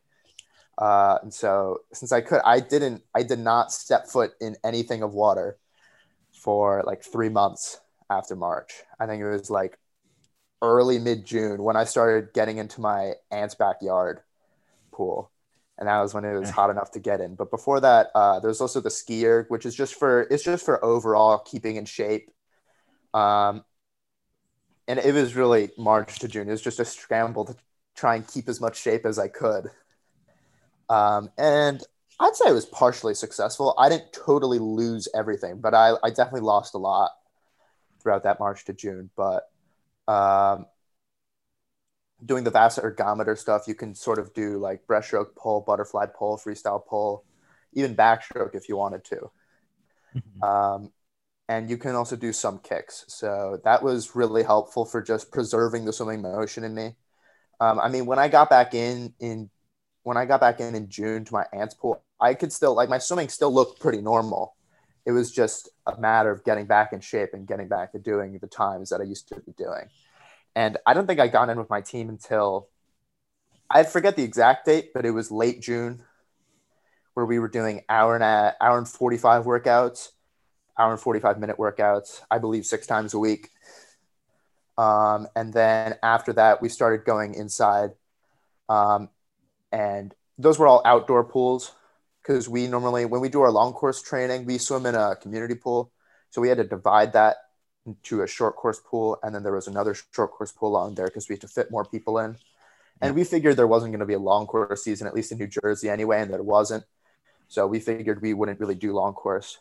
Uh, 0.80 1.20
and 1.22 1.34
so 1.34 1.80
since 1.92 2.14
I 2.14 2.22
could, 2.22 2.42
I 2.46 2.62
didn't, 2.62 3.04
I 3.14 3.24
did 3.24 3.40
not 3.40 3.72
step 3.72 4.08
foot 4.08 4.32
in 4.40 4.56
anything 4.64 5.04
of 5.04 5.14
water 5.14 5.58
for 6.32 6.84
like 6.86 7.04
three 7.04 7.28
months 7.28 7.82
after 8.10 8.36
March. 8.36 8.72
I 8.98 9.06
think 9.06 9.22
it 9.22 9.30
was 9.30 9.50
like 9.50 9.78
early 10.62 10.98
mid 10.98 11.26
June 11.26 11.62
when 11.62 11.76
I 11.76 11.84
started 11.84 12.34
getting 12.34 12.58
into 12.58 12.80
my 12.80 13.14
aunt's 13.30 13.56
backyard 13.56 14.22
pool. 14.92 15.32
And 15.78 15.88
that 15.88 16.02
was 16.02 16.14
when 16.14 16.26
it 16.26 16.38
was 16.38 16.50
hot 16.50 16.70
enough 16.70 16.92
to 16.92 17.00
get 17.00 17.22
in. 17.22 17.36
But 17.36 17.52
before 17.52 17.80
that, 17.80 18.12
uh, 18.14 18.40
there's 18.42 18.60
also 18.60 18.82
the 18.82 18.90
skier, 18.90 19.46
which 19.50 19.66
is 19.66 19.74
just 19.74 19.96
for 19.96 20.22
it's 20.24 20.44
just 20.44 20.66
for 20.66 20.84
overall 20.84 21.40
keeping 21.40 21.78
in 21.78 21.86
shape. 21.86 22.30
Um, 23.14 23.64
and 24.90 25.00
it 25.00 25.14
was 25.14 25.36
really 25.36 25.70
March 25.78 26.20
to 26.20 26.28
June. 26.28 26.50
It 26.50 26.52
was 26.52 26.62
just 26.62 26.82
a 26.82 26.86
scramble 26.86 27.46
to 27.46 27.56
try 27.96 28.16
and 28.16 28.28
keep 28.28 28.50
as 28.50 28.60
much 28.60 28.78
shape 28.78 29.06
as 29.06 29.18
I 29.18 29.30
could. 29.30 29.70
Um, 30.90 31.30
and 31.38 31.82
I'd 32.20 32.36
say 32.36 32.50
it 32.50 32.54
was 32.54 32.66
partially 32.66 33.14
successful. 33.14 33.76
I 33.78 33.90
didn't 33.90 34.12
totally 34.12 34.60
lose 34.60 35.08
everything, 35.16 35.60
but 35.62 35.74
I, 35.74 35.94
I 36.04 36.10
definitely 36.10 36.42
lost 36.42 36.74
a 36.74 36.78
lot 36.78 37.12
throughout 38.02 38.24
that 38.24 38.40
March 38.40 38.66
to 38.66 38.74
June. 38.74 39.10
But 39.16 39.50
um, 40.08 40.66
doing 42.26 42.44
the 42.44 42.52
Vasa 42.52 42.82
ergometer 42.82 43.38
stuff, 43.38 43.68
you 43.68 43.76
can 43.76 43.96
sort 43.96 44.20
of 44.20 44.34
do 44.34 44.58
like 44.58 44.86
breaststroke 44.88 45.36
pull, 45.36 45.62
butterfly 45.62 46.08
pull, 46.08 46.38
freestyle 46.38 46.86
pull, 46.86 47.24
even 47.74 47.96
backstroke 47.96 48.56
if 48.56 48.68
you 48.68 48.76
wanted 48.76 49.06
to. 49.06 49.32
Mm-hmm. 50.16 50.44
Um, 50.44 50.92
and 51.48 51.70
you 51.70 51.78
can 51.78 51.96
also 51.96 52.16
do 52.16 52.34
some 52.34 52.60
kicks. 52.60 53.06
So 53.08 53.60
that 53.64 53.82
was 53.82 54.16
really 54.16 54.44
helpful 54.44 54.86
for 54.86 55.02
just 55.02 55.32
preserving 55.32 55.86
the 55.86 55.94
swimming 55.94 56.22
motion 56.22 56.64
in 56.64 56.76
me. 56.76 56.96
Um, 57.60 57.80
I 57.80 57.90
mean, 57.90 58.06
when 58.06 58.20
I 58.20 58.28
got 58.28 58.50
back 58.50 58.74
in 58.74 59.14
in 59.20 59.50
when 60.10 60.18
I 60.18 60.26
got 60.26 60.42
back 60.42 60.60
in 60.60 60.74
in 60.74 60.90
June 60.90 61.24
to 61.24 61.34
my 61.34 61.46
aunt's 61.54 61.76
pool, 61.76 62.02
I 62.20 62.34
could 62.34 62.52
still 62.52 62.74
like 62.74 62.90
my 62.90 62.98
swimming 62.98 63.30
still 63.30 63.54
looked 63.54 63.80
pretty 63.80 64.02
normal. 64.02 64.56
It 65.06 65.12
was 65.12 65.32
just 65.32 65.70
a 65.86 66.02
matter 66.02 66.32
of 66.32 66.44
getting 66.44 66.66
back 66.66 66.94
in 66.94 67.00
shape 67.00 67.30
and 67.34 67.46
getting 67.46 67.68
back 67.68 67.92
to 67.92 68.00
doing 68.00 68.40
the 68.42 68.48
times 68.48 68.90
that 68.90 69.02
I 69.02 69.04
used 69.04 69.28
to 69.28 69.36
be 69.36 69.52
doing. 69.52 69.86
And 70.56 70.80
I 70.84 70.96
don't 70.96 71.06
think 71.06 71.20
I 71.20 71.28
got 71.28 71.50
in 71.50 71.60
with 71.60 71.70
my 71.70 71.82
team 71.82 72.10
until 72.10 72.70
I 73.70 73.84
forget 73.84 74.16
the 74.16 74.24
exact 74.24 74.66
date, 74.66 74.96
but 74.96 75.06
it 75.06 75.12
was 75.12 75.30
late 75.30 75.62
June 75.62 76.02
where 77.14 77.28
we 77.28 77.38
were 77.38 77.48
doing 77.48 77.84
hour 77.88 78.16
and 78.16 78.24
a, 78.24 78.56
hour 78.60 78.80
and 78.80 78.88
45 78.88 79.46
workouts, 79.46 80.10
hour 80.76 80.90
and 80.90 81.00
45 81.00 81.38
minute 81.38 81.58
workouts, 81.58 82.22
I 82.32 82.40
believe 82.40 82.66
six 82.66 82.88
times 82.88 83.14
a 83.14 83.20
week. 83.20 83.50
Um, 84.76 85.28
and 85.36 85.54
then 85.54 85.98
after 86.02 86.34
that, 86.34 86.64
we 86.64 86.70
started 86.70 87.06
going 87.06 87.36
inside. 87.36 87.92
Um, 88.70 89.10
and 89.72 90.14
those 90.38 90.58
were 90.58 90.68
all 90.68 90.82
outdoor 90.86 91.24
pools 91.24 91.72
because 92.22 92.48
we 92.48 92.68
normally, 92.68 93.06
when 93.06 93.22
we 93.22 93.30
do 93.30 93.42
our 93.42 93.52
long 93.52 93.74
course 93.74 94.02
training, 94.02 94.46
we 94.46 94.58
swim 94.58 94.86
in 94.86 94.96
a 94.96 95.16
community 95.16 95.56
pool. 95.56 95.92
So 96.30 96.42
we 96.42 96.50
had 96.50 96.58
to 96.58 96.64
divide 96.64 97.14
that 97.14 97.38
into 97.86 98.22
a 98.22 98.28
short 98.28 98.56
course 98.56 98.80
pool. 98.84 99.18
And 99.24 99.34
then 99.34 99.44
there 99.44 99.54
was 99.54 99.68
another 99.68 99.96
short 100.14 100.32
course 100.32 100.52
pool 100.52 100.70
along 100.70 100.96
there 100.96 101.08
because 101.08 101.28
we 101.28 101.34
had 101.34 101.42
to 101.42 101.48
fit 101.48 101.72
more 101.72 101.86
people 101.86 102.20
in. 102.20 102.38
And 103.02 103.16
we 103.16 103.24
figured 103.24 103.56
there 103.56 103.68
wasn't 103.68 103.94
going 103.94 104.02
to 104.02 104.06
be 104.06 104.14
a 104.14 104.20
long 104.20 104.46
course 104.46 104.84
season, 104.84 105.08
at 105.08 105.14
least 105.14 105.32
in 105.32 105.38
New 105.38 105.48
Jersey 105.48 105.90
anyway, 105.90 106.22
and 106.22 106.32
there 106.32 106.44
wasn't. 106.44 106.84
So 107.48 107.66
we 107.66 107.80
figured 107.80 108.22
we 108.22 108.34
wouldn't 108.34 108.60
really 108.60 108.76
do 108.76 108.94
long 108.94 109.14
course 109.14 109.58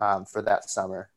um, 0.00 0.24
for 0.24 0.42
that 0.42 0.68
summer. 0.68 1.08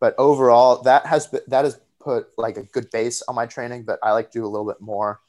But 0.00 0.14
overall, 0.16 0.82
that 0.82 1.06
has 1.06 1.26
been, 1.26 1.42
that 1.48 1.64
has 1.64 1.78
put 2.00 2.28
like 2.38 2.56
a 2.56 2.62
good 2.62 2.90
base 2.90 3.22
on 3.28 3.34
my 3.34 3.46
training. 3.46 3.84
But 3.84 3.98
I 4.02 4.12
like 4.12 4.32
to 4.32 4.38
do 4.38 4.46
a 4.46 4.48
little 4.48 4.66
bit 4.66 4.80
more. 4.80 5.20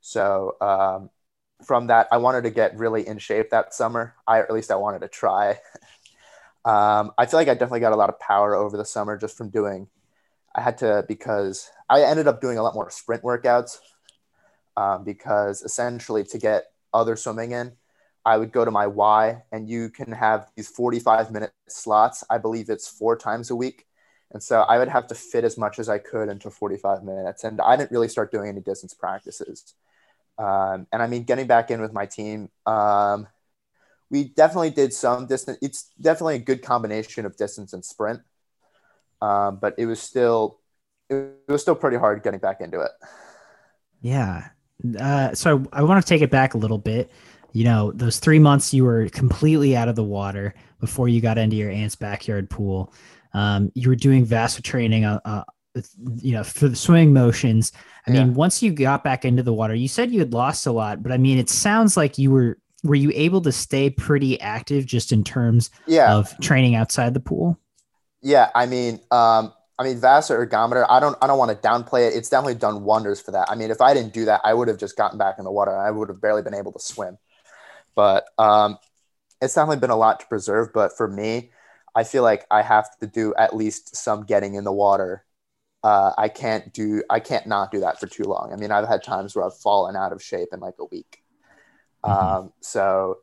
So 0.00 0.56
um, 0.60 1.10
from 1.62 1.86
that, 1.88 2.08
I 2.12 2.18
wanted 2.18 2.42
to 2.44 2.50
get 2.50 2.76
really 2.76 3.06
in 3.06 3.18
shape 3.18 3.50
that 3.50 3.74
summer. 3.74 4.14
I 4.26 4.40
at 4.40 4.52
least 4.52 4.70
I 4.70 4.76
wanted 4.76 5.00
to 5.00 5.08
try. 5.08 5.50
um, 6.64 7.12
I 7.18 7.26
feel 7.26 7.38
like 7.38 7.48
I 7.48 7.54
definitely 7.54 7.80
got 7.80 7.92
a 7.92 7.96
lot 7.96 8.10
of 8.10 8.20
power 8.20 8.54
over 8.54 8.76
the 8.76 8.84
summer 8.84 9.16
just 9.16 9.36
from 9.36 9.50
doing. 9.50 9.88
I 10.54 10.60
had 10.62 10.78
to 10.78 11.04
because 11.06 11.70
I 11.88 12.02
ended 12.02 12.26
up 12.26 12.40
doing 12.40 12.58
a 12.58 12.62
lot 12.62 12.74
more 12.74 12.90
sprint 12.90 13.22
workouts 13.22 13.78
um, 14.76 15.04
because 15.04 15.62
essentially 15.62 16.24
to 16.24 16.38
get 16.38 16.72
other 16.92 17.16
swimming 17.16 17.52
in, 17.52 17.72
I 18.24 18.38
would 18.38 18.52
go 18.52 18.64
to 18.64 18.70
my 18.70 18.86
Y 18.86 19.42
and 19.52 19.68
you 19.68 19.90
can 19.90 20.12
have 20.12 20.50
these 20.56 20.68
45 20.68 21.30
minute 21.30 21.52
slots. 21.68 22.24
I 22.28 22.38
believe 22.38 22.68
it's 22.70 22.88
four 22.88 23.16
times 23.16 23.50
a 23.50 23.56
week. 23.56 23.86
And 24.32 24.42
so 24.42 24.62
I 24.62 24.78
would 24.78 24.88
have 24.88 25.06
to 25.08 25.14
fit 25.14 25.44
as 25.44 25.56
much 25.56 25.78
as 25.78 25.88
I 25.88 25.98
could 25.98 26.28
into 26.28 26.50
45 26.50 27.04
minutes. 27.04 27.44
And 27.44 27.60
I 27.60 27.76
didn't 27.76 27.92
really 27.92 28.08
start 28.08 28.32
doing 28.32 28.48
any 28.48 28.60
distance 28.60 28.92
practices. 28.92 29.74
Um, 30.38 30.86
and 30.92 31.02
I 31.02 31.06
mean, 31.06 31.24
getting 31.24 31.46
back 31.46 31.70
in 31.70 31.80
with 31.80 31.92
my 31.92 32.06
team, 32.06 32.50
um, 32.66 33.26
we 34.10 34.24
definitely 34.24 34.70
did 34.70 34.92
some 34.92 35.26
distance. 35.26 35.58
It's 35.62 35.90
definitely 36.00 36.36
a 36.36 36.40
good 36.40 36.62
combination 36.62 37.26
of 37.26 37.36
distance 37.36 37.72
and 37.72 37.84
sprint. 37.84 38.20
Um, 39.20 39.58
but 39.60 39.74
it 39.78 39.86
was 39.86 40.00
still, 40.00 40.60
it 41.08 41.40
was 41.48 41.62
still 41.62 41.74
pretty 41.74 41.96
hard 41.96 42.22
getting 42.22 42.40
back 42.40 42.60
into 42.60 42.80
it. 42.80 42.90
Yeah. 44.02 44.48
Uh, 45.00 45.34
so 45.34 45.64
I 45.72 45.82
want 45.82 46.04
to 46.04 46.08
take 46.08 46.22
it 46.22 46.30
back 46.30 46.54
a 46.54 46.58
little 46.58 46.78
bit 46.78 47.10
you 47.56 47.64
know, 47.64 47.90
those 47.92 48.18
three 48.18 48.38
months 48.38 48.74
you 48.74 48.84
were 48.84 49.08
completely 49.08 49.74
out 49.74 49.88
of 49.88 49.96
the 49.96 50.04
water 50.04 50.52
before 50.78 51.08
you 51.08 51.22
got 51.22 51.38
into 51.38 51.56
your 51.56 51.70
aunt's 51.70 51.96
backyard 51.96 52.50
pool. 52.50 52.92
Um, 53.32 53.72
you 53.74 53.88
were 53.88 53.96
doing 53.96 54.26
VASA 54.26 54.60
training, 54.60 55.06
uh, 55.06 55.20
uh, 55.24 55.44
you 56.22 56.32
know, 56.32 56.44
for 56.44 56.68
the 56.68 56.76
swimming 56.76 57.12
motions. 57.12 57.72
I 58.06 58.12
yeah. 58.12 58.24
mean, 58.24 58.34
once 58.34 58.62
you 58.62 58.72
got 58.72 59.04
back 59.04 59.24
into 59.24 59.42
the 59.42 59.52
water, 59.52 59.74
you 59.74 59.88
said 59.88 60.10
you 60.10 60.18
had 60.20 60.32
lost 60.32 60.66
a 60.66 60.72
lot, 60.72 61.02
but 61.02 61.12
I 61.12 61.16
mean, 61.16 61.38
it 61.38 61.50
sounds 61.50 61.96
like 61.96 62.18
you 62.18 62.30
were, 62.30 62.58
were 62.84 62.94
you 62.94 63.10
able 63.14 63.40
to 63.42 63.52
stay 63.52 63.90
pretty 63.90 64.40
active 64.40 64.86
just 64.86 65.12
in 65.12 65.24
terms 65.24 65.70
yeah. 65.86 66.14
of 66.14 66.38
training 66.40 66.74
outside 66.74 67.14
the 67.14 67.20
pool? 67.20 67.58
Yeah. 68.22 68.50
I 68.54 68.66
mean, 68.66 69.00
um, 69.10 69.52
I 69.78 69.84
mean, 69.84 69.98
VASA 70.00 70.34
ergometer, 70.34 70.86
I 70.88 71.00
don't, 71.00 71.16
I 71.20 71.26
don't 71.26 71.38
want 71.38 71.50
to 71.50 71.68
downplay 71.68 72.08
it. 72.08 72.14
It's 72.14 72.30
definitely 72.30 72.54
done 72.54 72.84
wonders 72.84 73.20
for 73.20 73.32
that. 73.32 73.50
I 73.50 73.56
mean, 73.56 73.70
if 73.70 73.80
I 73.80 73.92
didn't 73.92 74.14
do 74.14 74.24
that, 74.24 74.40
I 74.44 74.54
would 74.54 74.68
have 74.68 74.78
just 74.78 74.96
gotten 74.96 75.18
back 75.18 75.34
in 75.38 75.44
the 75.44 75.50
water. 75.50 75.76
I 75.76 75.90
would 75.90 76.08
have 76.08 76.20
barely 76.20 76.42
been 76.42 76.54
able 76.54 76.72
to 76.72 76.78
swim. 76.78 77.18
But 77.94 78.26
um, 78.38 78.78
it's 79.42 79.54
definitely 79.54 79.80
been 79.80 79.90
a 79.90 79.96
lot 79.96 80.20
to 80.20 80.26
preserve. 80.26 80.72
But 80.72 80.96
for 80.96 81.06
me, 81.08 81.50
I 81.94 82.04
feel 82.04 82.22
like 82.22 82.46
I 82.50 82.62
have 82.62 82.88
to 83.00 83.06
do 83.06 83.34
at 83.36 83.54
least 83.54 83.96
some 83.96 84.24
getting 84.24 84.54
in 84.54 84.64
the 84.64 84.72
water. 84.72 85.24
Uh, 85.86 86.12
I 86.18 86.28
can't 86.28 86.72
do, 86.72 87.04
I 87.08 87.20
can't 87.20 87.46
not 87.46 87.70
do 87.70 87.80
that 87.80 88.00
for 88.00 88.08
too 88.08 88.24
long. 88.24 88.52
I 88.52 88.56
mean, 88.56 88.72
I've 88.72 88.88
had 88.88 89.04
times 89.04 89.36
where 89.36 89.44
I've 89.46 89.56
fallen 89.56 89.94
out 89.94 90.12
of 90.12 90.20
shape 90.20 90.48
in 90.52 90.58
like 90.58 90.78
a 90.80 90.84
week. 90.86 91.22
Mm-hmm. 92.04 92.26
Um, 92.26 92.52
so 92.60 93.18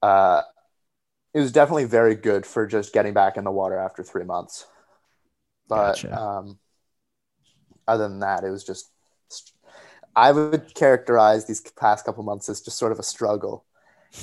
uh, 0.00 0.40
it 1.34 1.40
was 1.40 1.52
definitely 1.52 1.84
very 1.84 2.14
good 2.14 2.46
for 2.46 2.66
just 2.66 2.94
getting 2.94 3.12
back 3.12 3.36
in 3.36 3.44
the 3.44 3.50
water 3.50 3.76
after 3.76 4.02
three 4.02 4.24
months. 4.24 4.66
But 5.68 6.00
gotcha. 6.00 6.18
um, 6.18 6.58
other 7.86 8.08
than 8.08 8.20
that, 8.20 8.42
it 8.42 8.50
was 8.50 8.64
just, 8.64 8.90
I 10.16 10.32
would 10.32 10.74
characterize 10.74 11.44
these 11.44 11.60
past 11.60 12.06
couple 12.06 12.22
months 12.22 12.48
as 12.48 12.62
just 12.62 12.78
sort 12.78 12.92
of 12.92 12.98
a 12.98 13.02
struggle 13.14 13.66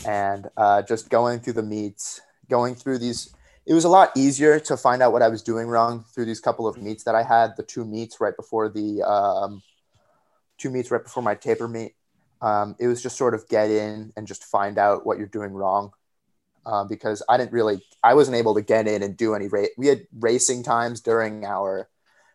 and 0.07 0.49
uh, 0.57 0.81
just 0.81 1.09
going 1.09 1.39
through 1.39 1.53
the 1.53 1.69
meets, 1.75 2.19
going 2.49 2.73
through 2.73 2.97
these. 2.97 3.35
It 3.65 3.73
was 3.73 3.83
a 3.83 3.89
lot 3.89 4.11
easier 4.15 4.59
to 4.59 4.77
find 4.77 5.01
out 5.01 5.11
what 5.11 5.23
I 5.23 5.27
was 5.27 5.41
doing 5.41 5.67
wrong 5.67 6.05
through 6.13 6.25
these 6.25 6.39
couple 6.39 6.67
of 6.67 6.77
meets 6.77 7.03
that 7.05 7.15
I 7.15 7.23
had. 7.23 7.57
The 7.57 7.63
two 7.63 7.83
meets 7.83 8.21
right 8.21 8.35
before 8.35 8.69
the 8.69 9.01
um, 9.01 9.63
two 10.57 10.69
meets 10.69 10.91
right 10.91 11.03
before 11.03 11.23
my 11.23 11.35
taper 11.35 11.67
meet. 11.67 11.95
Um, 12.41 12.75
it 12.79 12.87
was 12.87 13.01
just 13.01 13.17
sort 13.17 13.33
of 13.33 13.47
get 13.47 13.71
in 13.71 14.13
and 14.15 14.27
just 14.27 14.43
find 14.43 14.77
out 14.77 15.05
what 15.05 15.17
you're 15.17 15.27
doing 15.27 15.51
wrong. 15.51 15.91
Uh, 16.65 16.83
because 16.83 17.21
I 17.29 17.37
didn't 17.37 17.51
really, 17.51 17.79
I 18.03 18.15
wasn't 18.15 18.37
able 18.37 18.55
to 18.55 18.61
get 18.61 18.87
in 18.87 19.03
and 19.03 19.15
do 19.15 19.35
any 19.35 19.47
race. 19.47 19.69
We 19.77 19.85
had 19.85 20.07
racing 20.17 20.63
times 20.63 20.99
during 20.99 21.45
our 21.45 21.89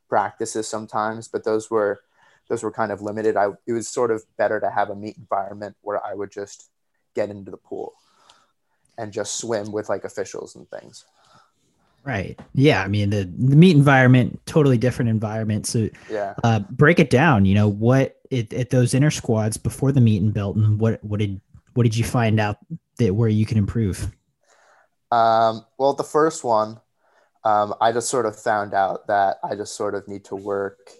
practices 0.08 0.68
sometimes, 0.68 1.26
but 1.26 1.44
those 1.44 1.70
were 1.70 2.02
those 2.49 2.62
were 2.62 2.70
kind 2.72 2.92
of 2.92 3.02
limited. 3.02 3.37
I 3.37 3.49
it 3.66 3.72
was 3.72 3.88
sort 3.88 4.10
of 4.10 4.25
better 4.37 4.60
to 4.60 4.70
have 4.70 4.90
a 4.90 4.94
meet 4.94 5.16
environment 5.16 5.76
where 5.82 6.04
I 6.04 6.14
would 6.14 6.30
just 6.30 6.70
get 7.14 7.30
into 7.30 7.50
the 7.50 7.56
pool 7.56 7.94
and 8.99 9.12
just 9.12 9.38
swim 9.38 9.72
with 9.72 9.88
like 9.88 10.04
officials 10.04 10.54
and 10.54 10.68
things. 10.68 11.06
Right. 12.04 12.40
Yeah. 12.54 12.83
I 12.83 12.88
mean, 12.88 13.11
the, 13.11 13.25
the 13.25 13.57
meet 13.57 13.76
environment, 13.76 14.40
totally 14.47 14.78
different 14.78 15.11
environment. 15.11 15.66
So, 15.66 15.88
yeah. 16.11 16.35
Uh, 16.42 16.61
break 16.71 16.99
it 16.99 17.11
down. 17.11 17.45
You 17.45 17.54
know, 17.54 17.69
what 17.69 18.21
it, 18.30 18.52
at 18.54 18.71
those 18.71 18.95
inner 18.95 19.11
squads 19.11 19.57
before 19.57 19.92
the 19.92 20.00
meet 20.00 20.23
in 20.23 20.30
Belton, 20.30 20.78
what 20.78 21.02
what 21.04 21.21
did 21.21 21.40
what 21.75 21.83
did 21.83 21.97
you 21.97 22.04
find 22.04 22.40
out 22.40 22.57
that 22.97 23.14
where 23.14 23.28
you 23.28 23.45
can 23.45 23.59
improve? 23.59 24.11
Um, 25.12 25.66
well, 25.78 25.92
the 25.92 26.04
first 26.04 26.42
one, 26.42 26.80
um, 27.45 27.75
I 27.80 27.92
just 27.92 28.09
sort 28.09 28.26
of 28.26 28.40
found 28.40 28.75
out 28.75 29.07
that 29.09 29.38
I 29.42 29.54
just 29.54 29.75
sort 29.75 29.95
of 29.95 30.07
need 30.09 30.25
to 30.26 30.37
work. 30.37 30.92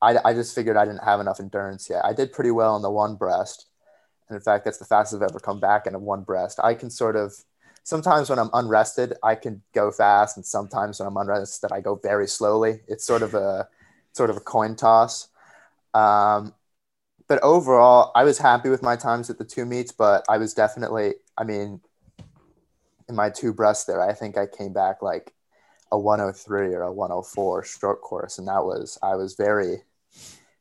I, 0.00 0.16
I 0.24 0.34
just 0.34 0.54
figured 0.54 0.76
I 0.76 0.84
didn't 0.84 1.04
have 1.04 1.20
enough 1.20 1.40
endurance 1.40 1.88
yet. 1.88 2.04
I 2.04 2.12
did 2.12 2.32
pretty 2.32 2.50
well 2.50 2.76
in 2.76 2.82
the 2.82 2.90
one 2.90 3.16
breast, 3.16 3.66
and 4.28 4.36
in 4.36 4.42
fact, 4.42 4.64
that's 4.64 4.78
the 4.78 4.84
fastest 4.84 5.22
I've 5.22 5.30
ever 5.30 5.40
come 5.40 5.60
back 5.60 5.86
in 5.86 5.94
a 5.94 5.98
one 5.98 6.22
breast. 6.22 6.60
I 6.62 6.74
can 6.74 6.90
sort 6.90 7.16
of 7.16 7.34
sometimes 7.84 8.28
when 8.28 8.38
I'm 8.38 8.50
unrested, 8.52 9.14
I 9.22 9.36
can 9.36 9.62
go 9.72 9.92
fast, 9.92 10.36
and 10.36 10.44
sometimes 10.44 10.98
when 10.98 11.06
I'm 11.06 11.16
unrested, 11.16 11.70
I 11.70 11.80
go 11.80 11.94
very 11.94 12.26
slowly. 12.26 12.80
It's 12.88 13.06
sort 13.06 13.22
of 13.22 13.34
a 13.34 13.68
sort 14.12 14.30
of 14.30 14.36
a 14.36 14.40
coin 14.40 14.74
toss. 14.74 15.28
Um, 15.92 16.54
but 17.28 17.42
overall, 17.42 18.10
I 18.14 18.24
was 18.24 18.38
happy 18.38 18.68
with 18.68 18.82
my 18.82 18.96
times 18.96 19.30
at 19.30 19.38
the 19.38 19.44
two 19.44 19.64
meets, 19.64 19.92
but 19.92 20.24
I 20.28 20.38
was 20.38 20.52
definitely, 20.52 21.14
I 21.38 21.44
mean, 21.44 21.80
in 23.08 23.14
my 23.14 23.30
two 23.30 23.52
breasts 23.52 23.84
there, 23.84 24.00
I 24.00 24.12
think 24.12 24.36
I 24.36 24.46
came 24.46 24.72
back 24.72 25.00
like 25.02 25.32
a 25.92 25.98
103 25.98 26.74
or 26.74 26.82
a 26.82 26.92
104 26.92 27.64
stroke 27.64 28.00
course, 28.00 28.38
and 28.38 28.48
that 28.48 28.64
was 28.64 28.98
I 29.02 29.14
was 29.16 29.34
very 29.34 29.82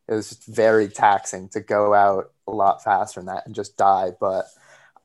it 0.07 0.13
was 0.13 0.33
very 0.47 0.89
taxing 0.89 1.47
to 1.49 1.61
go 1.61 1.93
out 1.93 2.31
a 2.47 2.51
lot 2.51 2.83
faster 2.83 3.21
than 3.21 3.27
that 3.27 3.45
and 3.45 3.55
just 3.55 3.77
die. 3.77 4.11
But 4.19 4.45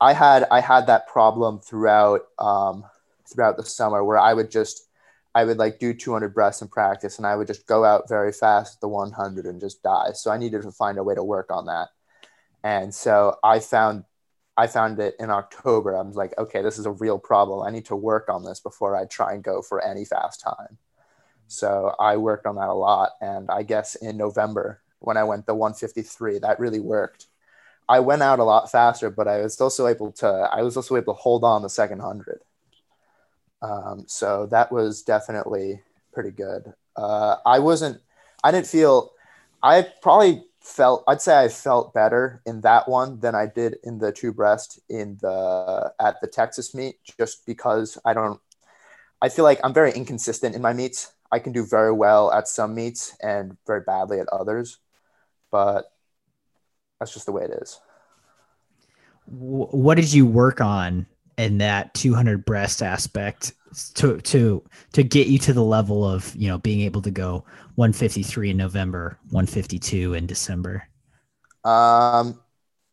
I 0.00 0.12
had 0.12 0.46
I 0.50 0.60
had 0.60 0.86
that 0.86 1.08
problem 1.08 1.60
throughout 1.60 2.22
um, 2.38 2.84
throughout 3.26 3.56
the 3.56 3.64
summer 3.64 4.04
where 4.04 4.18
I 4.18 4.34
would 4.34 4.50
just 4.50 4.88
I 5.34 5.44
would 5.44 5.58
like 5.58 5.78
do 5.78 5.94
200 5.94 6.34
breasts 6.34 6.62
in 6.62 6.68
practice 6.68 7.18
and 7.18 7.26
I 7.26 7.36
would 7.36 7.46
just 7.46 7.66
go 7.66 7.84
out 7.84 8.08
very 8.08 8.32
fast 8.32 8.76
at 8.76 8.80
the 8.80 8.88
100 8.88 9.46
and 9.46 9.60
just 9.60 9.82
die. 9.82 10.12
So 10.14 10.30
I 10.30 10.38
needed 10.38 10.62
to 10.62 10.72
find 10.72 10.98
a 10.98 11.02
way 11.04 11.14
to 11.14 11.22
work 11.22 11.50
on 11.50 11.66
that. 11.66 11.88
And 12.64 12.94
so 12.94 13.36
I 13.44 13.60
found 13.60 14.04
I 14.56 14.66
found 14.66 14.98
it 15.00 15.14
in 15.20 15.30
October. 15.30 15.96
I 15.96 16.02
was 16.02 16.16
like, 16.16 16.34
okay, 16.38 16.62
this 16.62 16.78
is 16.78 16.86
a 16.86 16.92
real 16.92 17.18
problem. 17.18 17.66
I 17.66 17.70
need 17.70 17.86
to 17.86 17.96
work 17.96 18.28
on 18.28 18.44
this 18.44 18.60
before 18.60 18.96
I 18.96 19.04
try 19.06 19.34
and 19.34 19.44
go 19.44 19.62
for 19.62 19.84
any 19.84 20.04
fast 20.04 20.40
time. 20.40 20.78
So 21.46 21.94
I 21.98 22.16
worked 22.16 22.46
on 22.46 22.56
that 22.56 22.68
a 22.68 22.74
lot. 22.74 23.12
And 23.20 23.50
I 23.50 23.62
guess 23.62 23.94
in 23.94 24.16
November, 24.16 24.82
when 25.00 25.16
I 25.16 25.24
went 25.24 25.46
the 25.46 25.54
153. 25.54 26.40
That 26.40 26.60
really 26.60 26.80
worked. 26.80 27.26
I 27.88 28.00
went 28.00 28.22
out 28.22 28.38
a 28.38 28.44
lot 28.44 28.70
faster, 28.70 29.10
but 29.10 29.28
I 29.28 29.40
was 29.42 29.60
also 29.60 29.86
able 29.86 30.12
to 30.12 30.26
I 30.26 30.62
was 30.62 30.76
also 30.76 30.96
able 30.96 31.14
to 31.14 31.20
hold 31.20 31.44
on 31.44 31.62
the 31.62 31.70
second 31.70 32.00
hundred. 32.00 32.40
Um, 33.62 34.04
so 34.06 34.46
that 34.46 34.70
was 34.70 35.02
definitely 35.02 35.82
pretty 36.12 36.30
good. 36.30 36.72
Uh, 36.96 37.36
I 37.46 37.58
wasn't 37.58 38.00
I 38.44 38.50
didn't 38.52 38.66
feel 38.66 39.12
I 39.62 39.86
probably 40.02 40.44
felt 40.60 41.04
I'd 41.08 41.22
say 41.22 41.38
I 41.38 41.48
felt 41.48 41.94
better 41.94 42.42
in 42.46 42.60
that 42.60 42.88
one 42.88 43.20
than 43.20 43.34
I 43.34 43.46
did 43.46 43.76
in 43.84 43.98
the 43.98 44.12
two 44.12 44.32
breast 44.32 44.80
in 44.88 45.18
the 45.20 45.92
at 45.98 46.20
the 46.20 46.26
Texas 46.26 46.74
meet 46.74 46.96
just 47.18 47.46
because 47.46 47.98
I 48.04 48.12
don't 48.14 48.40
I 49.22 49.28
feel 49.30 49.44
like 49.44 49.60
I'm 49.64 49.74
very 49.74 49.92
inconsistent 49.92 50.54
in 50.54 50.62
my 50.62 50.72
meets. 50.72 51.12
I 51.32 51.38
can 51.40 51.52
do 51.52 51.64
very 51.66 51.92
well 51.92 52.32
at 52.32 52.48
some 52.48 52.74
meets 52.74 53.16
and 53.22 53.56
very 53.66 53.80
badly 53.80 54.20
at 54.20 54.28
others 54.28 54.78
but 55.50 55.90
that's 56.98 57.12
just 57.12 57.26
the 57.26 57.32
way 57.32 57.44
it 57.44 57.50
is. 57.62 57.80
what 59.26 59.96
did 59.96 60.12
you 60.12 60.26
work 60.26 60.60
on 60.60 61.06
in 61.36 61.58
that 61.58 61.94
200 61.94 62.44
breast 62.44 62.82
aspect 62.82 63.52
to 63.94 64.18
to 64.22 64.62
to 64.92 65.02
get 65.02 65.28
you 65.28 65.38
to 65.38 65.52
the 65.52 65.62
level 65.62 66.04
of 66.04 66.34
you 66.34 66.48
know 66.48 66.58
being 66.58 66.80
able 66.80 67.02
to 67.02 67.10
go 67.10 67.44
153 67.76 68.50
in 68.50 68.56
November, 68.56 69.18
152 69.30 70.14
in 70.14 70.26
December? 70.26 70.88
Um, 71.64 72.40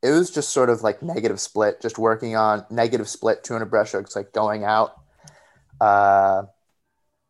it 0.03 0.11
was 0.11 0.29
just 0.29 0.49
sort 0.49 0.69
of 0.69 0.83
like 0.83 1.01
negative 1.01 1.39
split, 1.39 1.81
just 1.81 1.97
working 1.97 2.35
on 2.35 2.65
negative 2.69 3.09
split 3.09 3.43
200 3.43 3.71
breaststrokes, 3.71 4.15
like 4.15 4.33
going 4.33 4.63
out, 4.63 5.01
uh, 5.81 6.43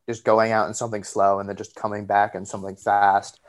just 0.10 0.26
going 0.26 0.52
out 0.52 0.68
in 0.68 0.74
something 0.74 1.04
slow 1.04 1.40
and 1.40 1.48
then 1.48 1.56
just 1.56 1.76
coming 1.76 2.06
back 2.06 2.36
in 2.36 2.46
something 2.46 2.76
fast. 2.76 3.40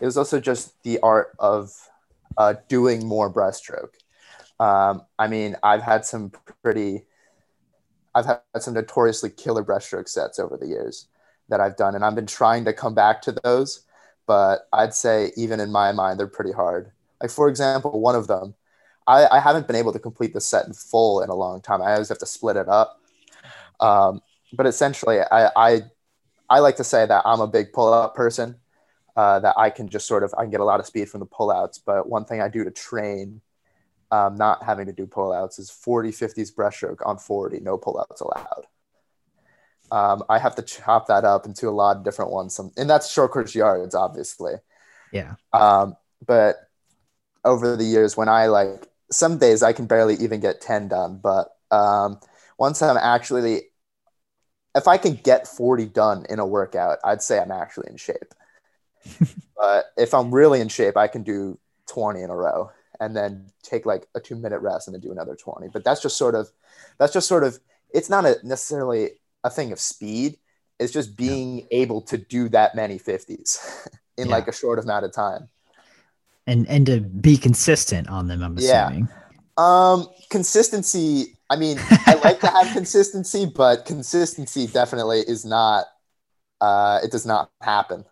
It 0.00 0.04
was 0.04 0.16
also 0.16 0.40
just 0.40 0.82
the 0.82 0.98
art 1.00 1.34
of 1.38 1.72
uh, 2.36 2.54
doing 2.68 3.06
more 3.06 3.32
breaststroke. 3.32 3.94
Um, 4.60 5.02
I 5.18 5.26
mean, 5.26 5.56
I've 5.62 5.82
had 5.82 6.04
some 6.04 6.32
pretty, 6.62 7.06
I've 8.14 8.26
had 8.26 8.40
some 8.60 8.74
notoriously 8.74 9.30
killer 9.30 9.64
breaststroke 9.64 10.08
sets 10.08 10.38
over 10.38 10.56
the 10.56 10.66
years 10.66 11.08
that 11.48 11.60
I've 11.60 11.76
done, 11.76 11.94
and 11.94 12.04
I've 12.04 12.14
been 12.14 12.26
trying 12.26 12.64
to 12.66 12.72
come 12.72 12.94
back 12.94 13.22
to 13.22 13.32
those. 13.32 13.82
But 14.26 14.68
I'd 14.72 14.94
say, 14.94 15.32
even 15.36 15.60
in 15.60 15.70
my 15.70 15.92
mind, 15.92 16.18
they're 16.18 16.26
pretty 16.26 16.52
hard. 16.52 16.92
Like, 17.20 17.30
for 17.30 17.48
example, 17.48 18.00
one 18.00 18.14
of 18.14 18.26
them, 18.26 18.54
I, 19.06 19.26
I 19.26 19.38
haven't 19.38 19.66
been 19.66 19.76
able 19.76 19.92
to 19.92 19.98
complete 19.98 20.32
the 20.32 20.40
set 20.40 20.66
in 20.66 20.72
full 20.72 21.20
in 21.20 21.28
a 21.28 21.34
long 21.34 21.60
time. 21.60 21.82
I 21.82 21.92
always 21.92 22.08
have 22.08 22.18
to 22.18 22.26
split 22.26 22.56
it 22.56 22.68
up. 22.68 23.00
Um, 23.80 24.22
but 24.54 24.66
essentially, 24.66 25.20
I, 25.20 25.50
I, 25.54 25.82
I 26.48 26.60
like 26.60 26.76
to 26.76 26.84
say 26.84 27.04
that 27.04 27.22
I'm 27.26 27.40
a 27.40 27.46
big 27.46 27.72
pull 27.72 27.92
up 27.92 28.14
person, 28.14 28.56
uh, 29.16 29.40
that 29.40 29.54
I 29.56 29.70
can 29.70 29.88
just 29.88 30.06
sort 30.06 30.22
of, 30.22 30.34
I 30.36 30.42
can 30.42 30.50
get 30.50 30.60
a 30.60 30.64
lot 30.64 30.80
of 30.80 30.86
speed 30.86 31.08
from 31.08 31.20
the 31.20 31.26
pullouts. 31.26 31.80
But 31.84 32.08
one 32.08 32.24
thing 32.24 32.40
I 32.40 32.48
do 32.48 32.64
to 32.64 32.70
train 32.70 33.40
um, 34.10 34.36
not 34.36 34.62
having 34.62 34.86
to 34.86 34.92
do 34.92 35.06
pullouts 35.06 35.58
is 35.58 35.70
40 35.70 36.10
50s 36.10 36.54
breaststroke 36.54 37.04
on 37.04 37.18
40, 37.18 37.60
no 37.60 37.76
pullouts 37.76 38.20
allowed. 38.20 38.66
Um, 39.90 40.24
I 40.28 40.38
have 40.38 40.54
to 40.56 40.62
chop 40.62 41.08
that 41.08 41.24
up 41.24 41.46
into 41.46 41.68
a 41.68 41.70
lot 41.70 41.96
of 41.96 42.04
different 42.04 42.30
ones. 42.30 42.54
Some, 42.54 42.72
and 42.76 42.88
that's 42.88 43.10
short 43.10 43.30
course 43.32 43.54
yards, 43.54 43.94
obviously. 43.94 44.54
Yeah. 45.12 45.34
Um, 45.52 45.96
but 46.26 46.56
over 47.44 47.76
the 47.76 47.84
years, 47.84 48.16
when 48.16 48.28
I 48.28 48.46
like 48.46 48.88
some 49.10 49.38
days 49.38 49.62
I 49.62 49.72
can 49.72 49.86
barely 49.86 50.14
even 50.16 50.40
get 50.40 50.60
10 50.60 50.88
done, 50.88 51.20
but 51.22 51.48
um, 51.70 52.18
once 52.58 52.82
I'm 52.82 52.96
actually, 52.96 53.62
if 54.74 54.88
I 54.88 54.96
can 54.96 55.14
get 55.14 55.46
40 55.46 55.86
done 55.86 56.26
in 56.28 56.38
a 56.38 56.46
workout, 56.46 56.98
I'd 57.04 57.22
say 57.22 57.38
I'm 57.38 57.52
actually 57.52 57.90
in 57.90 57.96
shape. 57.96 58.34
But 59.56 59.86
if 59.96 60.14
I'm 60.14 60.34
really 60.34 60.60
in 60.60 60.68
shape, 60.68 60.96
I 60.96 61.08
can 61.08 61.22
do 61.22 61.58
20 61.88 62.22
in 62.22 62.30
a 62.30 62.36
row 62.36 62.70
and 63.00 63.16
then 63.16 63.50
take 63.62 63.86
like 63.86 64.06
a 64.14 64.20
two 64.20 64.36
minute 64.36 64.60
rest 64.60 64.88
and 64.88 64.94
then 64.94 65.00
do 65.00 65.12
another 65.12 65.34
20. 65.34 65.68
But 65.72 65.84
that's 65.84 66.02
just 66.02 66.16
sort 66.16 66.34
of, 66.34 66.48
that's 66.98 67.12
just 67.12 67.28
sort 67.28 67.44
of, 67.44 67.58
it's 67.92 68.10
not 68.10 68.24
a 68.24 68.36
necessarily 68.42 69.10
a 69.42 69.50
thing 69.50 69.72
of 69.72 69.80
speed. 69.80 70.38
It's 70.78 70.92
just 70.92 71.16
being 71.16 71.58
yeah. 71.58 71.66
able 71.70 72.02
to 72.02 72.18
do 72.18 72.48
that 72.50 72.74
many 72.74 72.98
50s 72.98 73.88
in 74.16 74.28
yeah. 74.28 74.34
like 74.34 74.48
a 74.48 74.52
short 74.52 74.78
amount 74.78 75.04
of 75.04 75.12
time 75.12 75.48
and 76.46 76.68
and 76.68 76.86
to 76.86 77.00
be 77.00 77.36
consistent 77.36 78.08
on 78.08 78.28
them. 78.28 78.42
I'm 78.42 78.56
assuming. 78.56 79.08
Yeah. 79.08 79.14
Um, 79.56 80.08
consistency. 80.30 81.36
I 81.50 81.56
mean, 81.56 81.78
I 82.06 82.20
like 82.24 82.40
to 82.40 82.48
have 82.48 82.72
consistency, 82.72 83.46
but 83.46 83.84
consistency 83.84 84.66
definitely 84.66 85.20
is 85.20 85.44
not. 85.44 85.86
Uh, 86.60 87.00
it 87.02 87.10
does 87.10 87.26
not 87.26 87.50
happen. 87.60 88.04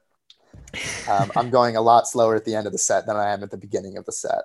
Um, 1.08 1.30
I'm 1.36 1.50
going 1.50 1.76
a 1.76 1.80
lot 1.80 2.06
slower 2.06 2.34
at 2.34 2.44
the 2.44 2.54
end 2.54 2.66
of 2.66 2.72
the 2.72 2.78
set 2.78 3.06
than 3.06 3.16
I 3.16 3.32
am 3.32 3.42
at 3.42 3.50
the 3.50 3.56
beginning 3.56 3.96
of 3.96 4.04
the 4.04 4.12
set. 4.12 4.42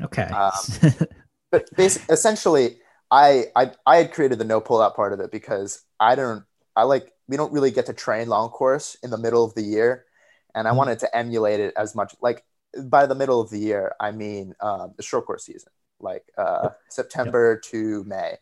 Okay. 0.00 0.22
Um, 0.22 0.52
but 1.50 1.68
basically, 1.76 2.12
essentially, 2.12 2.78
I, 3.10 3.46
I 3.54 3.72
I 3.86 3.96
had 3.96 4.12
created 4.12 4.38
the 4.38 4.44
no 4.44 4.60
pull 4.60 4.80
out 4.80 4.96
part 4.96 5.12
of 5.12 5.20
it 5.20 5.30
because 5.30 5.82
I 6.00 6.14
don't 6.14 6.44
I 6.74 6.84
like 6.84 7.12
we 7.28 7.36
don't 7.36 7.52
really 7.52 7.70
get 7.70 7.86
to 7.86 7.92
train 7.92 8.28
long 8.28 8.48
course 8.48 8.96
in 9.02 9.10
the 9.10 9.18
middle 9.18 9.44
of 9.44 9.54
the 9.54 9.62
year, 9.62 10.06
and 10.54 10.66
I 10.66 10.70
mm-hmm. 10.70 10.78
wanted 10.78 10.98
to 11.00 11.16
emulate 11.16 11.60
it 11.60 11.74
as 11.76 11.94
much. 11.94 12.14
Like 12.20 12.44
by 12.84 13.06
the 13.06 13.14
middle 13.14 13.40
of 13.40 13.50
the 13.50 13.58
year, 13.58 13.94
I 14.00 14.12
mean 14.12 14.54
um, 14.60 14.94
the 14.96 15.02
short 15.02 15.26
course 15.26 15.44
season, 15.44 15.72
like 16.00 16.24
uh, 16.38 16.70
September 16.88 17.60
to 17.66 18.04
May. 18.04 18.36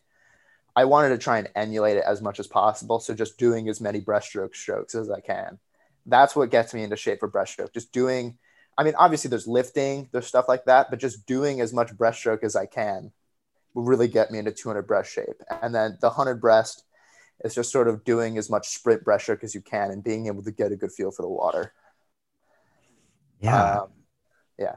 I 0.76 0.84
wanted 0.84 1.10
to 1.10 1.18
try 1.18 1.38
and 1.38 1.48
emulate 1.56 1.96
it 1.96 2.04
as 2.06 2.22
much 2.22 2.38
as 2.38 2.46
possible. 2.46 3.00
So 3.00 3.12
just 3.12 3.38
doing 3.38 3.68
as 3.68 3.80
many 3.80 4.00
breaststroke 4.00 4.54
strokes 4.54 4.94
as 4.94 5.10
I 5.10 5.20
can. 5.20 5.58
That's 6.06 6.34
what 6.34 6.50
gets 6.50 6.74
me 6.74 6.82
into 6.82 6.96
shape 6.96 7.20
for 7.20 7.30
breaststroke. 7.30 7.72
Just 7.72 7.92
doing, 7.92 8.38
I 8.76 8.84
mean, 8.84 8.94
obviously 8.98 9.28
there's 9.28 9.46
lifting, 9.46 10.08
there's 10.12 10.26
stuff 10.26 10.48
like 10.48 10.64
that, 10.64 10.88
but 10.90 10.98
just 10.98 11.26
doing 11.26 11.60
as 11.60 11.72
much 11.72 11.96
breaststroke 11.96 12.42
as 12.42 12.56
I 12.56 12.66
can 12.66 13.12
will 13.74 13.84
really 13.84 14.08
get 14.08 14.30
me 14.30 14.38
into 14.38 14.52
200 14.52 14.82
breast 14.82 15.12
shape. 15.12 15.42
And 15.62 15.74
then 15.74 15.98
the 16.00 16.08
100 16.08 16.40
breast 16.40 16.84
is 17.44 17.54
just 17.54 17.70
sort 17.70 17.88
of 17.88 18.04
doing 18.04 18.38
as 18.38 18.50
much 18.50 18.68
sprint 18.68 19.04
breaststroke 19.04 19.44
as 19.44 19.54
you 19.54 19.60
can 19.60 19.90
and 19.90 20.02
being 20.02 20.26
able 20.26 20.42
to 20.42 20.50
get 20.50 20.72
a 20.72 20.76
good 20.76 20.92
feel 20.92 21.10
for 21.10 21.22
the 21.22 21.28
water. 21.28 21.72
Yeah. 23.40 23.80
Um, 23.80 23.88
yeah 24.58 24.76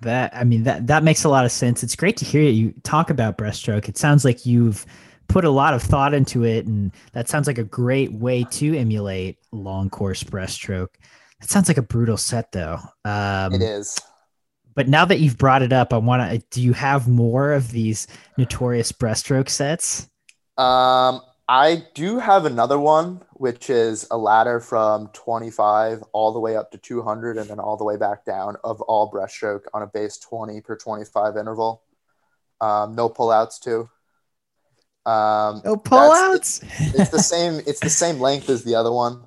that 0.00 0.34
i 0.34 0.44
mean 0.44 0.62
that 0.64 0.86
that 0.86 1.02
makes 1.02 1.24
a 1.24 1.28
lot 1.28 1.44
of 1.44 1.52
sense 1.52 1.82
it's 1.82 1.96
great 1.96 2.16
to 2.16 2.24
hear 2.24 2.42
you 2.42 2.72
talk 2.82 3.10
about 3.10 3.36
breaststroke 3.36 3.88
it 3.88 3.98
sounds 3.98 4.24
like 4.24 4.46
you've 4.46 4.86
put 5.30 5.44
a 5.44 5.50
lot 5.50 5.74
of 5.74 5.82
thought 5.82 6.12
into 6.12 6.44
it 6.44 6.66
and 6.66 6.90
that 7.12 7.28
sounds 7.28 7.46
like 7.46 7.58
a 7.58 7.64
great 7.64 8.12
way 8.12 8.44
to 8.50 8.76
emulate 8.76 9.38
long 9.52 9.88
course 9.88 10.24
breaststroke 10.24 10.88
it 11.40 11.48
sounds 11.48 11.68
like 11.68 11.78
a 11.78 11.82
brutal 11.82 12.16
set 12.16 12.50
though 12.50 12.78
um, 13.04 13.54
it 13.54 13.62
is 13.62 13.96
but 14.74 14.88
now 14.88 15.04
that 15.04 15.20
you've 15.20 15.38
brought 15.38 15.62
it 15.62 15.72
up 15.72 15.92
i 15.92 15.96
want 15.96 16.20
to 16.20 16.44
do 16.50 16.60
you 16.60 16.72
have 16.72 17.06
more 17.06 17.52
of 17.52 17.70
these 17.70 18.08
notorious 18.36 18.90
breaststroke 18.90 19.48
sets 19.48 20.08
um 20.58 21.20
I 21.52 21.84
do 21.94 22.20
have 22.20 22.44
another 22.44 22.78
one, 22.78 23.22
which 23.32 23.70
is 23.70 24.06
a 24.12 24.16
ladder 24.16 24.60
from 24.60 25.08
25 25.08 26.04
all 26.12 26.32
the 26.32 26.38
way 26.38 26.54
up 26.54 26.70
to 26.70 26.78
200 26.78 27.38
and 27.38 27.50
then 27.50 27.58
all 27.58 27.76
the 27.76 27.82
way 27.82 27.96
back 27.96 28.24
down 28.24 28.54
of 28.62 28.80
all 28.82 29.10
breaststroke 29.10 29.62
on 29.74 29.82
a 29.82 29.88
base 29.88 30.16
20 30.18 30.60
per 30.60 30.76
25 30.76 31.36
interval. 31.36 31.82
Um, 32.60 32.94
no 32.94 33.08
pullouts 33.08 33.58
too. 33.58 33.90
Um, 35.06 35.62
no 35.64 35.76
pullouts. 35.76 36.62
It's, 36.62 36.94
it's, 36.94 37.10
the 37.10 37.22
same. 37.22 37.60
It's 37.66 37.80
the 37.80 37.90
same 37.90 38.20
length 38.20 38.48
as 38.50 38.64
the 38.64 38.74
other 38.74 38.92
one. 38.92 39.24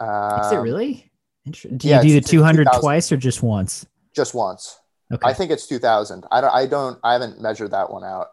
Um, 0.00 0.40
is 0.40 0.52
it 0.52 0.56
really? 0.56 1.10
Do 1.48 1.68
you 1.68 1.78
yeah, 1.82 2.02
do 2.02 2.12
the 2.12 2.20
200 2.20 2.66
twice 2.80 3.12
or 3.12 3.16
just 3.16 3.42
once? 3.42 3.86
Just 4.14 4.34
once. 4.34 4.80
Okay. 5.12 5.28
I 5.28 5.32
think 5.32 5.50
it's 5.50 5.66
2000. 5.66 6.24
I 6.30 6.40
don't. 6.40 6.50
I 6.52 6.66
don't. 6.66 6.98
I 7.04 7.12
haven't 7.12 7.40
measured 7.40 7.70
that 7.70 7.90
one 7.90 8.04
out. 8.04 8.28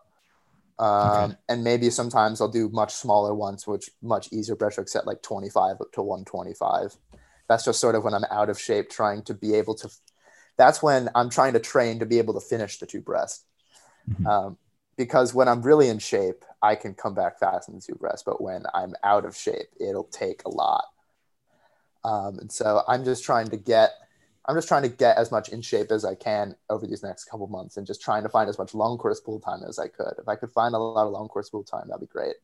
Um, 0.80 1.32
okay. 1.32 1.36
And 1.50 1.64
maybe 1.64 1.90
sometimes 1.90 2.42
I'll 2.42 2.48
do 2.48 2.70
much 2.70 2.94
smaller 2.94 3.34
ones, 3.34 3.68
which 3.68 3.90
much 4.02 4.32
easier 4.32 4.56
breaststroke 4.56 4.90
set 4.90 5.06
like 5.06 5.22
25 5.22 5.82
up 5.82 5.92
to 5.94 6.02
125. 6.02 6.96
That's 7.48 7.66
just 7.66 7.80
sort 7.80 7.96
of 7.96 8.04
when 8.04 8.14
I'm 8.14 8.26
out 8.32 8.50
of 8.50 8.60
shape, 8.60 8.90
trying 8.90 9.22
to 9.24 9.34
be 9.34 9.54
able 9.54 9.76
to. 9.76 9.90
That's 10.58 10.82
when 10.82 11.10
I'm 11.14 11.30
trying 11.30 11.54
to 11.54 11.60
train 11.60 12.00
to 12.00 12.06
be 12.06 12.18
able 12.18 12.34
to 12.34 12.40
finish 12.40 12.80
the 12.80 12.86
two 12.86 13.02
breast. 13.02 13.46
Mm-hmm. 14.10 14.28
Um, 14.28 14.58
because 14.98 15.34
when 15.34 15.48
I'm 15.48 15.62
really 15.62 15.90
in 15.90 16.00
shape, 16.00 16.46
I 16.62 16.76
can 16.76 16.94
come 16.94 17.14
back 17.14 17.40
fast 17.40 17.70
in 17.70 17.76
the 17.76 17.82
two 17.82 17.96
breast. 17.96 18.26
But 18.26 18.42
when 18.42 18.64
I'm 18.74 18.94
out 19.04 19.26
of 19.26 19.36
shape, 19.36 19.68
it'll 19.80 20.06
take 20.06 20.44
a 20.46 20.50
lot. 20.50 20.86
Um, 22.04 22.40
and 22.40 22.52
so 22.52 22.84
I'm 22.88 23.04
just 23.06 23.24
trying 23.24 23.50
to 23.50 23.58
get 23.58 23.92
I'm 24.46 24.56
just 24.56 24.68
trying 24.68 24.84
to 24.84 24.90
get 24.90 25.18
as 25.18 25.32
much 25.32 25.50
in 25.50 25.62
shape 25.62 25.90
as 25.90 26.04
I 26.04 26.16
can 26.16 26.56
over 26.70 26.86
these 26.86 27.02
next 27.02 27.26
couple 27.26 27.48
months 27.48 27.78
and 27.78 27.88
just 27.88 28.02
trying 28.02 28.24
to 28.24 28.30
find 28.30 28.50
as 28.50 28.58
much 28.58 28.74
long 28.74 28.98
course 28.98 29.22
pool 29.22 29.40
time 29.40 29.62
as 29.68 29.80
I 29.80 29.88
could. 29.88 30.16
If 30.18 30.28
I 30.28 30.36
could 30.36 30.52
find 30.52 30.76
a 30.76 30.78
lot 30.78 31.06
of 31.06 31.14
long 31.14 31.30
course 31.30 31.50
pool 31.50 31.64
time, 31.64 31.88
that'd 31.88 32.02
be 32.02 32.08
great. 32.08 32.36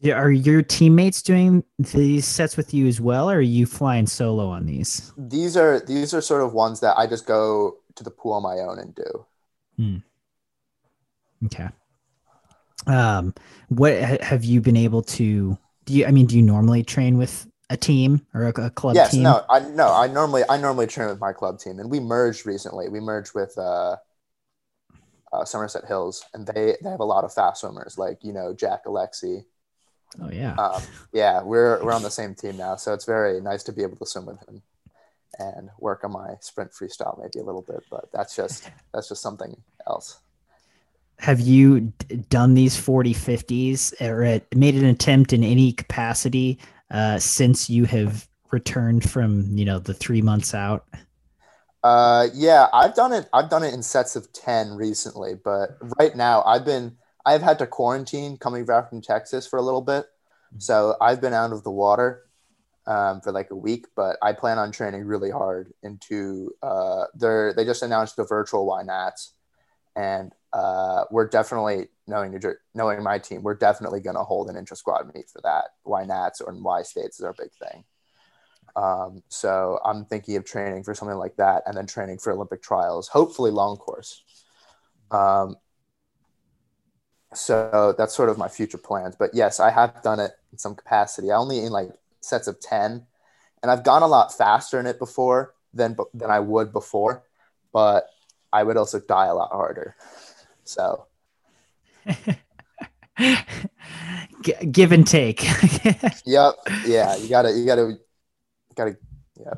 Yeah, 0.00 0.14
are 0.14 0.30
your 0.30 0.62
teammates 0.62 1.22
doing 1.22 1.64
these 1.78 2.26
sets 2.26 2.56
with 2.56 2.72
you 2.72 2.86
as 2.86 3.00
well, 3.00 3.30
or 3.30 3.36
are 3.36 3.40
you 3.40 3.66
flying 3.66 4.06
solo 4.06 4.48
on 4.48 4.64
these? 4.64 5.12
These 5.16 5.56
are 5.56 5.80
these 5.80 6.14
are 6.14 6.20
sort 6.20 6.42
of 6.42 6.52
ones 6.52 6.78
that 6.80 6.96
I 6.96 7.06
just 7.08 7.26
go 7.26 7.78
to 7.96 8.04
the 8.04 8.10
pool 8.10 8.34
on 8.34 8.42
my 8.42 8.58
own 8.58 8.78
and 8.78 8.94
do. 8.94 9.26
Hmm. 9.76 9.96
Okay. 11.46 11.68
Um, 12.86 13.34
what 13.68 13.92
have 13.94 14.44
you 14.44 14.60
been 14.60 14.76
able 14.76 15.02
to 15.02 15.58
do? 15.84 15.94
You, 15.94 16.06
I 16.06 16.10
mean, 16.10 16.26
do 16.26 16.36
you 16.36 16.42
normally 16.42 16.82
train 16.82 17.18
with 17.18 17.46
a 17.70 17.76
team 17.76 18.26
or 18.34 18.44
a, 18.44 18.66
a 18.66 18.70
club 18.70 18.96
yes, 18.96 19.10
team? 19.10 19.24
no, 19.24 19.44
I 19.48 19.60
no, 19.60 19.92
I 19.92 20.06
normally 20.06 20.42
I 20.48 20.56
normally 20.56 20.86
train 20.86 21.08
with 21.08 21.20
my 21.20 21.32
club 21.32 21.58
team, 21.58 21.78
and 21.78 21.90
we 21.90 22.00
merged 22.00 22.46
recently. 22.46 22.88
We 22.88 23.00
merged 23.00 23.34
with 23.34 23.56
uh, 23.58 23.96
uh, 25.32 25.44
Somerset 25.44 25.84
Hills, 25.86 26.24
and 26.34 26.46
they 26.46 26.76
they 26.82 26.90
have 26.90 27.00
a 27.00 27.04
lot 27.04 27.24
of 27.24 27.32
fast 27.32 27.60
swimmers, 27.60 27.98
like 27.98 28.22
you 28.22 28.32
know 28.32 28.54
Jack 28.54 28.84
Alexy. 28.86 29.44
Oh 30.22 30.30
yeah, 30.30 30.54
um, 30.54 30.82
yeah, 31.12 31.42
we're 31.42 31.82
we're 31.84 31.92
on 31.92 32.02
the 32.02 32.10
same 32.10 32.34
team 32.34 32.56
now, 32.56 32.76
so 32.76 32.94
it's 32.94 33.04
very 33.04 33.40
nice 33.40 33.62
to 33.64 33.72
be 33.72 33.82
able 33.82 33.96
to 33.96 34.06
swim 34.06 34.26
with 34.26 34.48
him 34.48 34.62
and 35.38 35.70
work 35.78 36.04
on 36.04 36.12
my 36.12 36.34
sprint 36.40 36.72
freestyle 36.72 37.18
maybe 37.18 37.38
a 37.38 37.44
little 37.44 37.62
bit, 37.62 37.84
but 37.90 38.10
that's 38.12 38.34
just 38.34 38.70
that's 38.92 39.08
just 39.08 39.22
something 39.22 39.60
else. 39.86 40.20
Have 41.18 41.40
you 41.40 41.80
d- 41.80 42.16
done 42.28 42.54
these 42.54 42.76
40 42.76 43.12
50s 43.12 44.00
or 44.00 44.40
made 44.56 44.76
an 44.76 44.84
attempt 44.84 45.32
in 45.32 45.42
any 45.42 45.72
capacity 45.72 46.58
uh, 46.90 47.18
since 47.18 47.68
you 47.68 47.84
have 47.86 48.28
returned 48.52 49.08
from 49.08 49.56
you 49.56 49.64
know 49.64 49.78
the 49.78 49.94
three 49.94 50.22
months 50.22 50.54
out? 50.54 50.86
Uh, 51.82 52.28
yeah, 52.34 52.66
I've 52.72 52.94
done 52.94 53.12
it. 53.12 53.28
I've 53.32 53.50
done 53.50 53.62
it 53.62 53.74
in 53.74 53.82
sets 53.82 54.16
of 54.16 54.32
ten 54.32 54.72
recently, 54.72 55.34
but 55.34 55.78
right 55.98 56.14
now 56.16 56.42
I've 56.44 56.64
been 56.64 56.96
I've 57.24 57.42
had 57.42 57.58
to 57.60 57.66
quarantine 57.66 58.36
coming 58.36 58.64
back 58.64 58.88
from 58.88 59.00
Texas 59.00 59.46
for 59.46 59.58
a 59.58 59.62
little 59.62 59.82
bit, 59.82 60.06
so 60.58 60.96
I've 61.00 61.20
been 61.20 61.34
out 61.34 61.52
of 61.52 61.62
the 61.62 61.70
water 61.70 62.24
um, 62.86 63.20
for 63.20 63.32
like 63.32 63.50
a 63.50 63.56
week. 63.56 63.86
But 63.94 64.16
I 64.22 64.32
plan 64.32 64.58
on 64.58 64.72
training 64.72 65.04
really 65.04 65.30
hard 65.30 65.72
into. 65.82 66.52
Uh, 66.62 67.04
they 67.14 67.52
they 67.56 67.64
just 67.64 67.82
announced 67.82 68.16
the 68.16 68.24
virtual 68.24 68.66
Y 68.66 68.82
Nats, 68.82 69.34
and 69.94 70.32
uh, 70.52 71.04
we're 71.10 71.28
definitely 71.28 71.88
knowing 72.06 72.32
New 72.32 72.38
Jer- 72.38 72.60
knowing 72.74 73.02
my 73.02 73.18
team. 73.18 73.42
We're 73.42 73.54
definitely 73.54 74.00
going 74.00 74.16
to 74.16 74.22
hold 74.22 74.48
an 74.48 74.56
intra 74.56 74.76
squad 74.76 75.12
meet 75.14 75.28
for 75.28 75.40
that. 75.42 75.64
Y 75.84 76.04
Nats 76.04 76.40
or 76.40 76.54
Y 76.54 76.82
States 76.82 77.18
is 77.18 77.24
our 77.24 77.34
big 77.34 77.50
thing. 77.52 77.84
Um, 78.76 79.22
so 79.28 79.80
I'm 79.84 80.04
thinking 80.04 80.36
of 80.36 80.44
training 80.44 80.84
for 80.84 80.94
something 80.94 81.16
like 81.16 81.36
that 81.36 81.64
and 81.66 81.76
then 81.76 81.86
training 81.86 82.18
for 82.18 82.32
Olympic 82.32 82.62
trials, 82.62 83.08
hopefully 83.08 83.50
long 83.50 83.76
course. 83.76 84.22
Um, 85.10 85.56
so 87.34 87.94
that's 87.98 88.14
sort 88.14 88.28
of 88.28 88.38
my 88.38 88.48
future 88.48 88.78
plans. 88.78 89.16
But 89.18 89.34
yes, 89.34 89.60
I 89.60 89.70
have 89.70 90.02
done 90.02 90.20
it 90.20 90.32
in 90.52 90.58
some 90.58 90.74
capacity. 90.74 91.30
I 91.30 91.36
only 91.36 91.58
in 91.58 91.72
like 91.72 91.90
sets 92.20 92.46
of 92.46 92.60
10 92.60 93.06
and 93.62 93.70
I've 93.70 93.84
gone 93.84 94.02
a 94.02 94.06
lot 94.06 94.36
faster 94.36 94.78
in 94.78 94.86
it 94.86 94.98
before 94.98 95.54
than, 95.74 95.96
than 96.14 96.30
I 96.30 96.40
would 96.40 96.72
before, 96.72 97.24
but 97.72 98.08
I 98.52 98.62
would 98.62 98.76
also 98.76 99.00
die 99.00 99.26
a 99.26 99.34
lot 99.34 99.50
harder. 99.50 99.96
So 100.68 101.06
give 104.70 104.92
and 104.92 105.06
take. 105.06 105.42
yep. 106.26 106.54
Yeah. 106.86 107.16
You 107.16 107.28
gotta, 107.28 107.52
you 107.52 107.66
gotta, 107.66 107.98
gotta 108.74 108.96
yeah 109.38 109.54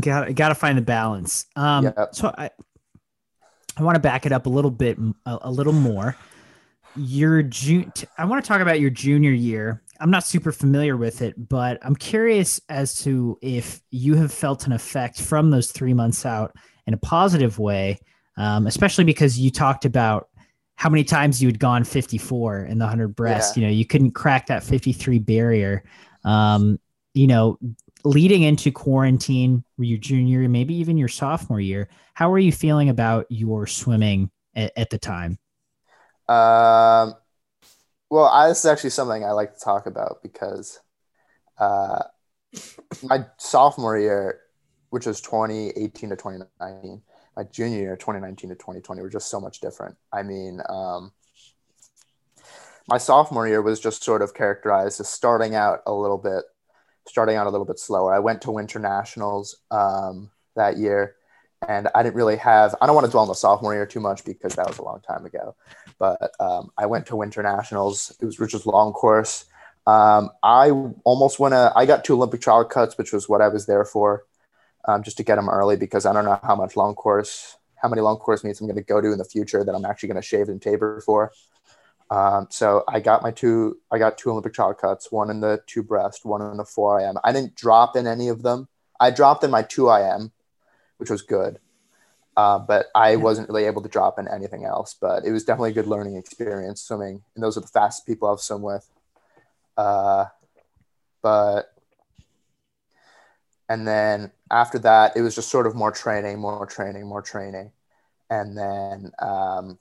gotta 0.00 0.32
gotta 0.32 0.54
find 0.54 0.76
the 0.76 0.82
balance 0.82 1.46
um 1.54 1.84
yep. 1.84 2.08
so 2.12 2.34
i 2.36 2.50
i 3.76 3.82
want 3.82 3.94
to 3.94 4.00
back 4.00 4.26
it 4.26 4.32
up 4.32 4.46
a 4.46 4.48
little 4.48 4.70
bit 4.70 4.98
a, 5.26 5.38
a 5.42 5.50
little 5.50 5.72
more 5.72 6.16
your 6.96 7.42
june 7.42 7.92
i 8.18 8.24
want 8.24 8.42
to 8.42 8.48
talk 8.48 8.60
about 8.60 8.80
your 8.80 8.90
junior 8.90 9.30
year 9.30 9.82
i'm 10.00 10.10
not 10.10 10.24
super 10.24 10.50
familiar 10.50 10.96
with 10.96 11.22
it 11.22 11.34
but 11.48 11.78
i'm 11.82 11.94
curious 11.94 12.60
as 12.68 12.98
to 12.98 13.38
if 13.42 13.80
you 13.90 14.14
have 14.14 14.32
felt 14.32 14.66
an 14.66 14.72
effect 14.72 15.20
from 15.20 15.50
those 15.50 15.70
three 15.70 15.94
months 15.94 16.26
out 16.26 16.54
in 16.86 16.94
a 16.94 16.98
positive 16.98 17.58
way 17.58 17.98
um, 18.38 18.66
especially 18.66 19.04
because 19.04 19.38
you 19.38 19.50
talked 19.50 19.86
about 19.86 20.28
how 20.76 20.88
many 20.88 21.04
times 21.04 21.42
you 21.42 21.48
had 21.48 21.58
gone 21.58 21.84
54 21.84 22.66
in 22.66 22.78
the 22.78 22.84
100 22.84 23.08
breast 23.08 23.56
yeah. 23.56 23.60
you 23.60 23.66
know 23.66 23.72
you 23.72 23.84
couldn't 23.84 24.12
crack 24.12 24.46
that 24.46 24.62
53 24.62 25.18
barrier 25.18 25.82
um, 26.24 26.78
you 27.14 27.26
know 27.26 27.58
leading 28.06 28.42
into 28.42 28.70
quarantine, 28.70 29.64
your 29.78 29.98
junior, 29.98 30.48
maybe 30.48 30.74
even 30.74 30.96
your 30.96 31.08
sophomore 31.08 31.60
year, 31.60 31.88
how 32.14 32.30
were 32.30 32.38
you 32.38 32.52
feeling 32.52 32.88
about 32.88 33.26
your 33.28 33.66
swimming 33.66 34.30
at, 34.54 34.72
at 34.76 34.90
the 34.90 34.98
time? 34.98 35.38
Um, 36.28 37.14
well, 38.08 38.26
I, 38.26 38.48
this 38.48 38.60
is 38.60 38.66
actually 38.66 38.90
something 38.90 39.24
I 39.24 39.32
like 39.32 39.54
to 39.54 39.60
talk 39.60 39.86
about 39.86 40.22
because 40.22 40.78
uh, 41.58 42.04
my 43.02 43.26
sophomore 43.38 43.98
year, 43.98 44.40
which 44.90 45.06
was 45.06 45.20
2018 45.20 46.10
to 46.10 46.16
2019, 46.16 47.02
my 47.36 47.44
junior 47.44 47.78
year, 47.78 47.96
2019 47.96 48.50
to 48.50 48.56
2020, 48.56 49.02
were 49.02 49.10
just 49.10 49.28
so 49.28 49.40
much 49.40 49.60
different. 49.60 49.96
I 50.12 50.22
mean, 50.22 50.60
um, 50.68 51.12
my 52.88 52.98
sophomore 52.98 53.48
year 53.48 53.62
was 53.62 53.80
just 53.80 54.02
sort 54.02 54.22
of 54.22 54.34
characterized 54.34 55.00
as 55.00 55.08
starting 55.08 55.54
out 55.54 55.82
a 55.86 55.92
little 55.92 56.18
bit 56.18 56.44
starting 57.08 57.36
out 57.36 57.46
a 57.46 57.50
little 57.50 57.66
bit 57.66 57.78
slower. 57.78 58.12
I 58.12 58.18
went 58.18 58.42
to 58.42 58.50
winter 58.50 58.78
nationals 58.78 59.56
um, 59.70 60.30
that 60.56 60.76
year, 60.76 61.14
and 61.66 61.88
I 61.94 62.02
didn't 62.02 62.16
really 62.16 62.36
have. 62.36 62.74
I 62.80 62.86
don't 62.86 62.94
want 62.94 63.04
to 63.04 63.10
dwell 63.10 63.22
on 63.22 63.28
the 63.28 63.34
sophomore 63.34 63.74
year 63.74 63.86
too 63.86 64.00
much 64.00 64.24
because 64.24 64.54
that 64.56 64.66
was 64.66 64.78
a 64.78 64.82
long 64.82 65.00
time 65.00 65.24
ago. 65.24 65.54
But 65.98 66.32
um, 66.40 66.70
I 66.76 66.86
went 66.86 67.06
to 67.06 67.16
winter 67.16 67.42
nationals. 67.42 68.16
It 68.20 68.24
was 68.24 68.40
Richard's 68.40 68.66
long 68.66 68.92
course. 68.92 69.44
Um, 69.86 70.30
I 70.42 70.70
almost 71.04 71.38
went 71.38 71.54
I 71.54 71.86
got 71.86 72.04
two 72.04 72.14
Olympic 72.14 72.40
trial 72.40 72.64
cuts, 72.64 72.98
which 72.98 73.12
was 73.12 73.28
what 73.28 73.40
I 73.40 73.48
was 73.48 73.66
there 73.66 73.84
for, 73.84 74.24
um, 74.86 75.02
just 75.02 75.16
to 75.18 75.22
get 75.22 75.36
them 75.36 75.48
early 75.48 75.76
because 75.76 76.06
I 76.06 76.12
don't 76.12 76.24
know 76.24 76.38
how 76.42 76.54
much 76.54 76.76
long 76.76 76.94
course, 76.94 77.56
how 77.76 77.88
many 77.88 78.02
long 78.02 78.16
course 78.16 78.44
meets 78.44 78.60
I'm 78.60 78.66
going 78.66 78.76
to 78.76 78.82
go 78.82 79.00
to 79.00 79.12
in 79.12 79.18
the 79.18 79.24
future 79.24 79.64
that 79.64 79.74
I'm 79.74 79.84
actually 79.84 80.08
going 80.08 80.20
to 80.20 80.26
shave 80.26 80.48
and 80.48 80.60
taper 80.60 81.00
for. 81.04 81.32
Um, 82.08 82.46
so 82.50 82.84
I 82.86 83.00
got 83.00 83.22
my 83.22 83.32
two, 83.32 83.78
I 83.90 83.98
got 83.98 84.16
two 84.16 84.30
Olympic 84.30 84.54
trial 84.54 84.74
cuts, 84.74 85.10
one 85.10 85.28
in 85.28 85.40
the 85.40 85.60
two 85.66 85.82
breast, 85.82 86.24
one 86.24 86.40
in 86.40 86.56
the 86.56 86.64
four 86.64 87.00
IM. 87.00 87.16
I 87.24 87.32
didn't 87.32 87.56
drop 87.56 87.96
in 87.96 88.06
any 88.06 88.28
of 88.28 88.42
them. 88.42 88.68
I 89.00 89.10
dropped 89.10 89.42
in 89.42 89.50
my 89.50 89.62
two 89.62 89.90
IM, 89.90 90.30
which 90.98 91.10
was 91.10 91.22
good. 91.22 91.58
Uh, 92.36 92.58
but 92.58 92.86
I 92.94 93.16
wasn't 93.16 93.48
really 93.48 93.64
able 93.64 93.82
to 93.82 93.88
drop 93.88 94.18
in 94.18 94.28
anything 94.28 94.64
else. 94.64 94.94
But 95.00 95.24
it 95.24 95.32
was 95.32 95.44
definitely 95.44 95.70
a 95.70 95.74
good 95.74 95.86
learning 95.86 96.16
experience 96.16 96.82
swimming, 96.82 97.22
and 97.34 97.42
those 97.42 97.56
are 97.56 97.62
the 97.62 97.66
fastest 97.66 98.06
people 98.06 98.28
I've 98.28 98.40
swum 98.40 98.62
with. 98.62 98.88
Uh, 99.76 100.26
but 101.22 101.72
and 103.68 103.86
then 103.86 104.30
after 104.50 104.78
that, 104.80 105.16
it 105.16 105.22
was 105.22 105.34
just 105.34 105.50
sort 105.50 105.66
of 105.66 105.74
more 105.74 105.90
training, 105.90 106.38
more 106.38 106.66
training, 106.66 107.06
more 107.06 107.22
training, 107.22 107.72
and 108.30 108.56
then 108.56 109.12
um, 109.18 109.78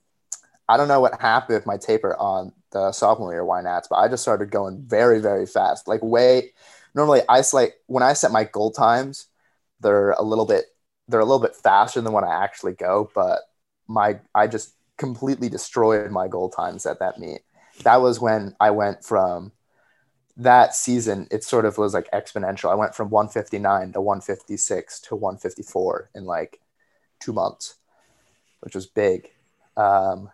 I 0.68 0.78
don't 0.78 0.88
know 0.88 1.00
what 1.00 1.20
happened 1.22 1.56
with 1.56 1.66
my 1.66 1.78
taper 1.78 2.16
on 2.18 2.52
the 2.72 2.92
sophomore 2.92 3.32
year 3.34 3.46
Y 3.46 3.62
Nats, 3.62 3.88
but 3.90 3.98
I 3.98 4.08
just 4.08 4.24
started 4.24 4.50
going 4.52 4.84
very, 4.86 5.20
very 5.20 5.46
fast. 5.46 5.88
Like 5.88 6.04
way 6.04 6.52
normally 6.96 7.22
I 7.30 7.44
like 7.54 7.76
when 7.88 8.04
I 8.04 8.14
set 8.14 8.32
my 8.32 8.46
goal 8.46 8.72
times, 8.72 9.28
they're 9.82 10.12
a 10.12 10.24
little 10.24 10.46
bit 10.46 10.66
they're 11.08 11.20
a 11.20 11.26
little 11.26 11.40
bit 11.40 11.56
faster 11.56 12.02
than 12.02 12.14
when 12.14 12.24
I 12.24 12.44
actually 12.44 12.74
go, 12.74 13.12
but 13.14 13.42
my 13.88 14.20
I 14.34 14.48
just 14.48 14.74
completely 14.98 15.50
destroyed 15.50 16.10
my 16.10 16.28
goal 16.28 16.50
times 16.50 16.86
at 16.86 17.00
that 17.00 17.20
meet. 17.20 17.42
That 17.84 18.02
was 18.02 18.20
when 18.20 18.56
I 18.60 18.72
went 18.72 19.04
from 19.04 19.52
that 20.38 20.76
season, 20.76 21.28
it 21.32 21.44
sort 21.44 21.66
of 21.66 21.78
was 21.78 21.94
like 21.94 22.10
exponential. 22.12 22.70
I 22.72 22.76
went 22.76 22.96
from 22.96 23.10
159 23.10 23.94
to 23.94 24.02
156 24.02 25.00
to 25.02 25.16
154 25.16 26.10
in 26.16 26.26
like 26.26 26.60
two 27.20 27.34
months, 27.34 27.76
which 28.60 28.76
was 28.76 28.86
big. 28.86 29.30
Um, 29.78 30.30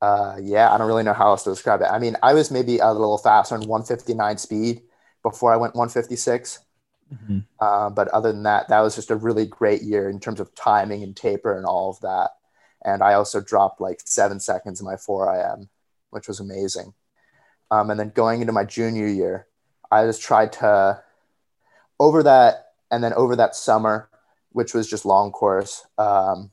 uh, 0.00 0.36
yeah, 0.42 0.72
I 0.72 0.78
don't 0.78 0.86
really 0.86 1.02
know 1.02 1.12
how 1.12 1.28
else 1.28 1.44
to 1.44 1.50
describe 1.50 1.82
it. 1.82 1.88
I 1.90 1.98
mean, 1.98 2.16
I 2.22 2.32
was 2.32 2.50
maybe 2.50 2.78
a 2.78 2.92
little 2.92 3.18
faster 3.18 3.54
on 3.54 3.60
159 3.62 4.38
speed 4.38 4.82
before 5.22 5.52
I 5.52 5.56
went 5.56 5.74
156. 5.74 6.60
Mm-hmm. 7.12 7.38
Uh, 7.58 7.90
but 7.90 8.08
other 8.08 8.32
than 8.32 8.44
that, 8.44 8.68
that 8.68 8.80
was 8.80 8.94
just 8.94 9.10
a 9.10 9.16
really 9.16 9.44
great 9.44 9.82
year 9.82 10.08
in 10.08 10.20
terms 10.20 10.40
of 10.40 10.54
timing 10.54 11.02
and 11.02 11.14
taper 11.14 11.56
and 11.56 11.66
all 11.66 11.90
of 11.90 12.00
that. 12.00 12.30
And 12.82 13.02
I 13.02 13.14
also 13.14 13.40
dropped 13.40 13.80
like 13.80 14.00
seven 14.04 14.40
seconds 14.40 14.80
in 14.80 14.86
my 14.86 14.96
4 14.96 15.34
IM, 15.34 15.68
which 16.10 16.28
was 16.28 16.40
amazing. 16.40 16.94
Um, 17.70 17.90
and 17.90 18.00
then 18.00 18.10
going 18.10 18.40
into 18.40 18.52
my 18.52 18.64
junior 18.64 19.06
year, 19.06 19.46
I 19.90 20.04
just 20.04 20.22
tried 20.22 20.52
to, 20.54 21.02
over 21.98 22.22
that, 22.22 22.72
and 22.90 23.02
then 23.02 23.12
over 23.14 23.36
that 23.36 23.54
summer, 23.54 24.08
which 24.52 24.74
was 24.74 24.88
just 24.88 25.04
long 25.04 25.30
course, 25.30 25.86
um, 25.98 26.50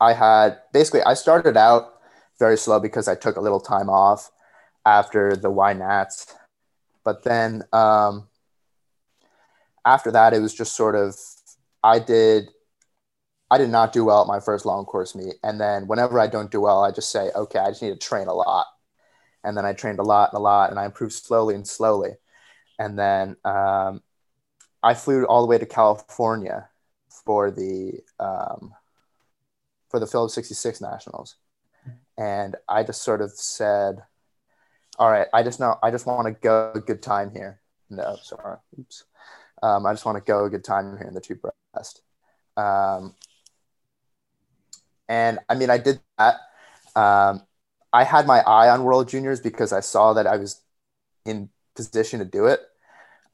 I 0.00 0.14
had 0.14 0.58
basically 0.72 1.02
I 1.02 1.14
started 1.14 1.56
out 1.56 1.94
very 2.38 2.58
slow 2.58 2.80
because 2.80 3.06
I 3.06 3.14
took 3.14 3.36
a 3.36 3.40
little 3.40 3.60
time 3.60 3.88
off 3.88 4.32
after 4.84 5.36
the 5.36 5.50
Y 5.50 5.72
Nats, 5.74 6.34
but 7.04 7.22
then 7.22 7.62
um, 7.72 8.28
after 9.84 10.10
that 10.10 10.34
it 10.34 10.40
was 10.40 10.54
just 10.54 10.74
sort 10.74 10.96
of 10.96 11.16
I 11.84 12.00
did 12.00 12.50
I 13.48 13.58
did 13.58 13.70
not 13.70 13.92
do 13.92 14.04
well 14.04 14.22
at 14.22 14.26
my 14.26 14.40
first 14.40 14.66
long 14.66 14.84
course 14.86 15.14
meet, 15.14 15.34
and 15.44 15.60
then 15.60 15.86
whenever 15.86 16.18
I 16.18 16.26
don't 16.26 16.50
do 16.50 16.60
well, 16.60 16.82
I 16.82 16.90
just 16.90 17.12
say 17.12 17.30
okay, 17.36 17.60
I 17.60 17.68
just 17.68 17.82
need 17.82 17.90
to 17.90 17.96
train 17.96 18.26
a 18.26 18.34
lot, 18.34 18.66
and 19.44 19.56
then 19.56 19.64
I 19.64 19.72
trained 19.72 19.98
a 19.98 20.04
lot 20.04 20.30
and 20.32 20.38
a 20.38 20.42
lot, 20.42 20.70
and 20.70 20.78
I 20.78 20.84
improved 20.84 21.12
slowly 21.12 21.54
and 21.54 21.66
slowly, 21.66 22.12
and 22.78 22.98
then 22.98 23.36
um, 23.44 24.02
I 24.82 24.94
flew 24.94 25.24
all 25.24 25.42
the 25.42 25.48
way 25.48 25.58
to 25.58 25.66
California 25.66 26.68
for 27.24 27.50
the 27.50 28.00
um, 28.18 28.74
for 29.88 30.00
the 30.00 30.06
Phillips 30.06 30.34
66 30.34 30.80
Nationals. 30.80 31.36
And 32.18 32.56
I 32.68 32.82
just 32.82 33.02
sort 33.02 33.20
of 33.20 33.30
said, 33.30 34.02
all 34.98 35.10
right, 35.10 35.26
I 35.32 35.42
just 35.42 35.60
know, 35.60 35.78
I 35.82 35.90
just 35.90 36.06
want 36.06 36.26
to 36.26 36.32
go 36.32 36.72
a 36.74 36.80
good 36.80 37.02
time 37.02 37.30
here. 37.32 37.60
No, 37.90 38.16
sorry. 38.22 38.58
Oops. 38.78 39.04
Um, 39.62 39.86
I 39.86 39.92
just 39.92 40.04
want 40.04 40.16
to 40.16 40.24
go 40.24 40.44
a 40.44 40.50
good 40.50 40.64
time 40.64 40.96
here 40.96 41.06
in 41.06 41.14
the 41.14 41.20
two 41.20 41.36
breast. 41.36 42.02
Um, 42.56 43.14
and 45.08 45.38
I 45.48 45.54
mean, 45.54 45.70
I 45.70 45.78
did 45.78 46.00
that. 46.18 46.36
Um, 46.96 47.42
I 47.92 48.04
had 48.04 48.26
my 48.26 48.40
eye 48.40 48.70
on 48.70 48.84
World 48.84 49.08
Juniors 49.08 49.40
because 49.40 49.72
I 49.72 49.80
saw 49.80 50.14
that 50.14 50.26
I 50.26 50.36
was 50.36 50.60
in 51.24 51.50
position 51.76 52.20
to 52.20 52.24
do 52.24 52.46
it. 52.46 52.60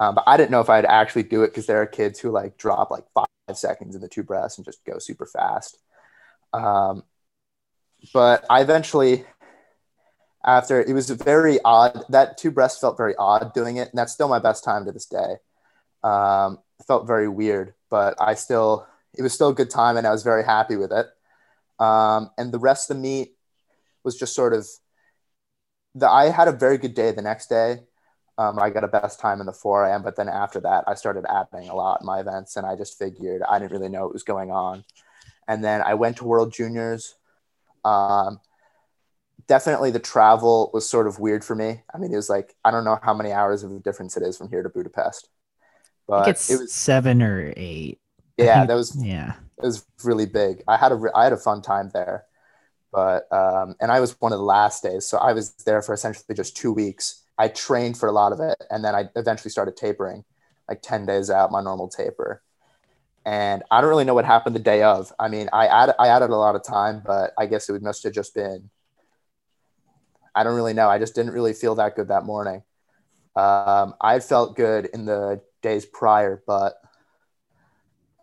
Um, 0.00 0.14
but 0.14 0.24
I 0.26 0.36
didn't 0.36 0.50
know 0.50 0.60
if 0.60 0.70
I'd 0.70 0.84
actually 0.84 1.24
do 1.24 1.42
it 1.42 1.48
because 1.48 1.66
there 1.66 1.82
are 1.82 1.86
kids 1.86 2.20
who 2.20 2.30
like 2.30 2.56
drop 2.56 2.90
like 2.90 3.04
five 3.14 3.26
seconds 3.56 3.94
in 3.94 4.00
the 4.00 4.08
two 4.08 4.22
breasts 4.22 4.58
and 4.58 4.64
just 4.64 4.84
go 4.84 4.98
super 4.98 5.26
fast. 5.26 5.78
Um, 6.52 7.02
but 8.12 8.44
I 8.48 8.60
eventually, 8.60 9.24
after 10.44 10.80
it 10.80 10.92
was 10.92 11.10
very 11.10 11.58
odd, 11.64 12.04
that 12.10 12.38
two 12.38 12.52
breasts 12.52 12.80
felt 12.80 12.96
very 12.96 13.16
odd 13.16 13.52
doing 13.54 13.76
it. 13.76 13.88
And 13.90 13.98
that's 13.98 14.12
still 14.12 14.28
my 14.28 14.38
best 14.38 14.62
time 14.62 14.84
to 14.84 14.92
this 14.92 15.06
day. 15.06 15.36
Um, 16.04 16.58
felt 16.86 17.08
very 17.08 17.28
weird, 17.28 17.74
but 17.90 18.14
I 18.20 18.34
still, 18.34 18.86
it 19.16 19.22
was 19.22 19.32
still 19.32 19.48
a 19.48 19.54
good 19.54 19.70
time 19.70 19.96
and 19.96 20.06
I 20.06 20.12
was 20.12 20.22
very 20.22 20.44
happy 20.44 20.76
with 20.76 20.92
it. 20.92 21.06
Um, 21.82 22.30
and 22.38 22.52
the 22.52 22.58
rest 22.60 22.88
of 22.88 22.96
the 22.96 23.02
meet 23.02 23.37
was 24.04 24.16
just 24.16 24.34
sort 24.34 24.52
of, 24.54 24.66
the, 25.94 26.08
I 26.08 26.30
had 26.30 26.48
a 26.48 26.52
very 26.52 26.78
good 26.78 26.94
day 26.94 27.10
the 27.12 27.22
next 27.22 27.48
day. 27.48 27.80
Um, 28.36 28.58
I 28.60 28.70
got 28.70 28.84
a 28.84 28.88
best 28.88 29.18
time 29.18 29.40
in 29.40 29.46
the 29.46 29.52
4 29.52 29.84
IM 29.86 30.02
But 30.02 30.16
then 30.16 30.28
after 30.28 30.60
that, 30.60 30.84
I 30.86 30.94
started 30.94 31.24
adding 31.28 31.68
a 31.68 31.74
lot 31.74 32.00
in 32.00 32.06
my 32.06 32.20
events, 32.20 32.56
and 32.56 32.64
I 32.64 32.76
just 32.76 32.98
figured 32.98 33.42
I 33.42 33.58
didn't 33.58 33.72
really 33.72 33.88
know 33.88 34.04
what 34.04 34.12
was 34.12 34.22
going 34.22 34.52
on. 34.52 34.84
And 35.48 35.64
then 35.64 35.82
I 35.82 35.94
went 35.94 36.18
to 36.18 36.24
World 36.24 36.52
Juniors. 36.52 37.16
Um, 37.84 38.40
definitely 39.46 39.90
the 39.90 39.98
travel 39.98 40.70
was 40.72 40.88
sort 40.88 41.06
of 41.06 41.18
weird 41.18 41.44
for 41.44 41.54
me. 41.54 41.82
I 41.92 41.98
mean, 41.98 42.12
it 42.12 42.16
was 42.16 42.28
like 42.30 42.54
I 42.64 42.70
don't 42.70 42.84
know 42.84 42.98
how 43.02 43.14
many 43.14 43.32
hours 43.32 43.62
of 43.62 43.82
difference 43.82 44.16
it 44.16 44.22
is 44.22 44.36
from 44.36 44.48
here 44.50 44.62
to 44.62 44.68
Budapest, 44.68 45.28
but 46.08 46.44
it 46.48 46.58
was 46.58 46.72
seven 46.72 47.22
or 47.22 47.52
eight. 47.56 47.98
Yeah, 48.36 48.64
that 48.64 48.74
was 48.74 48.96
yeah, 49.04 49.34
it 49.62 49.66
was 49.66 49.84
really 50.04 50.26
big. 50.26 50.62
I 50.68 50.76
had 50.76 50.92
a 50.92 51.00
I 51.14 51.24
had 51.24 51.32
a 51.32 51.38
fun 51.38 51.62
time 51.62 51.90
there, 51.92 52.24
but 52.92 53.30
um, 53.32 53.74
and 53.80 53.90
I 53.90 54.00
was 54.00 54.20
one 54.20 54.32
of 54.32 54.38
the 54.38 54.44
last 54.44 54.82
days, 54.82 55.06
so 55.06 55.18
I 55.18 55.32
was 55.32 55.52
there 55.66 55.82
for 55.82 55.94
essentially 55.94 56.34
just 56.34 56.56
two 56.56 56.72
weeks. 56.72 57.24
I 57.38 57.48
trained 57.48 57.96
for 57.96 58.08
a 58.08 58.12
lot 58.12 58.32
of 58.32 58.40
it, 58.40 58.56
and 58.70 58.84
then 58.84 58.94
I 58.94 59.08
eventually 59.16 59.50
started 59.50 59.76
tapering, 59.76 60.24
like 60.68 60.82
ten 60.82 61.06
days 61.06 61.30
out, 61.30 61.52
my 61.52 61.62
normal 61.62 61.88
taper. 61.88 62.42
And 63.26 63.62
I 63.70 63.80
don't 63.80 63.90
really 63.90 64.04
know 64.04 64.14
what 64.14 64.24
happened 64.24 64.56
the 64.56 64.60
day 64.60 64.82
of. 64.82 65.12
I 65.18 65.28
mean, 65.28 65.48
I 65.52 65.66
added 65.66 65.94
I 65.98 66.08
added 66.08 66.30
a 66.30 66.36
lot 66.36 66.54
of 66.54 66.64
time, 66.64 67.02
but 67.04 67.32
I 67.38 67.46
guess 67.46 67.68
it 67.68 67.82
must 67.82 68.02
have 68.04 68.12
just 68.12 68.34
been 68.34 68.70
I 70.38 70.44
don't 70.44 70.54
really 70.54 70.72
know. 70.72 70.88
I 70.88 71.00
just 71.00 71.16
didn't 71.16 71.32
really 71.32 71.52
feel 71.52 71.74
that 71.74 71.96
good 71.96 72.08
that 72.08 72.24
morning. 72.24 72.62
Um, 73.34 73.94
I 74.00 74.20
felt 74.20 74.56
good 74.56 74.86
in 74.86 75.04
the 75.04 75.40
days 75.62 75.84
prior, 75.84 76.42
but 76.46 76.80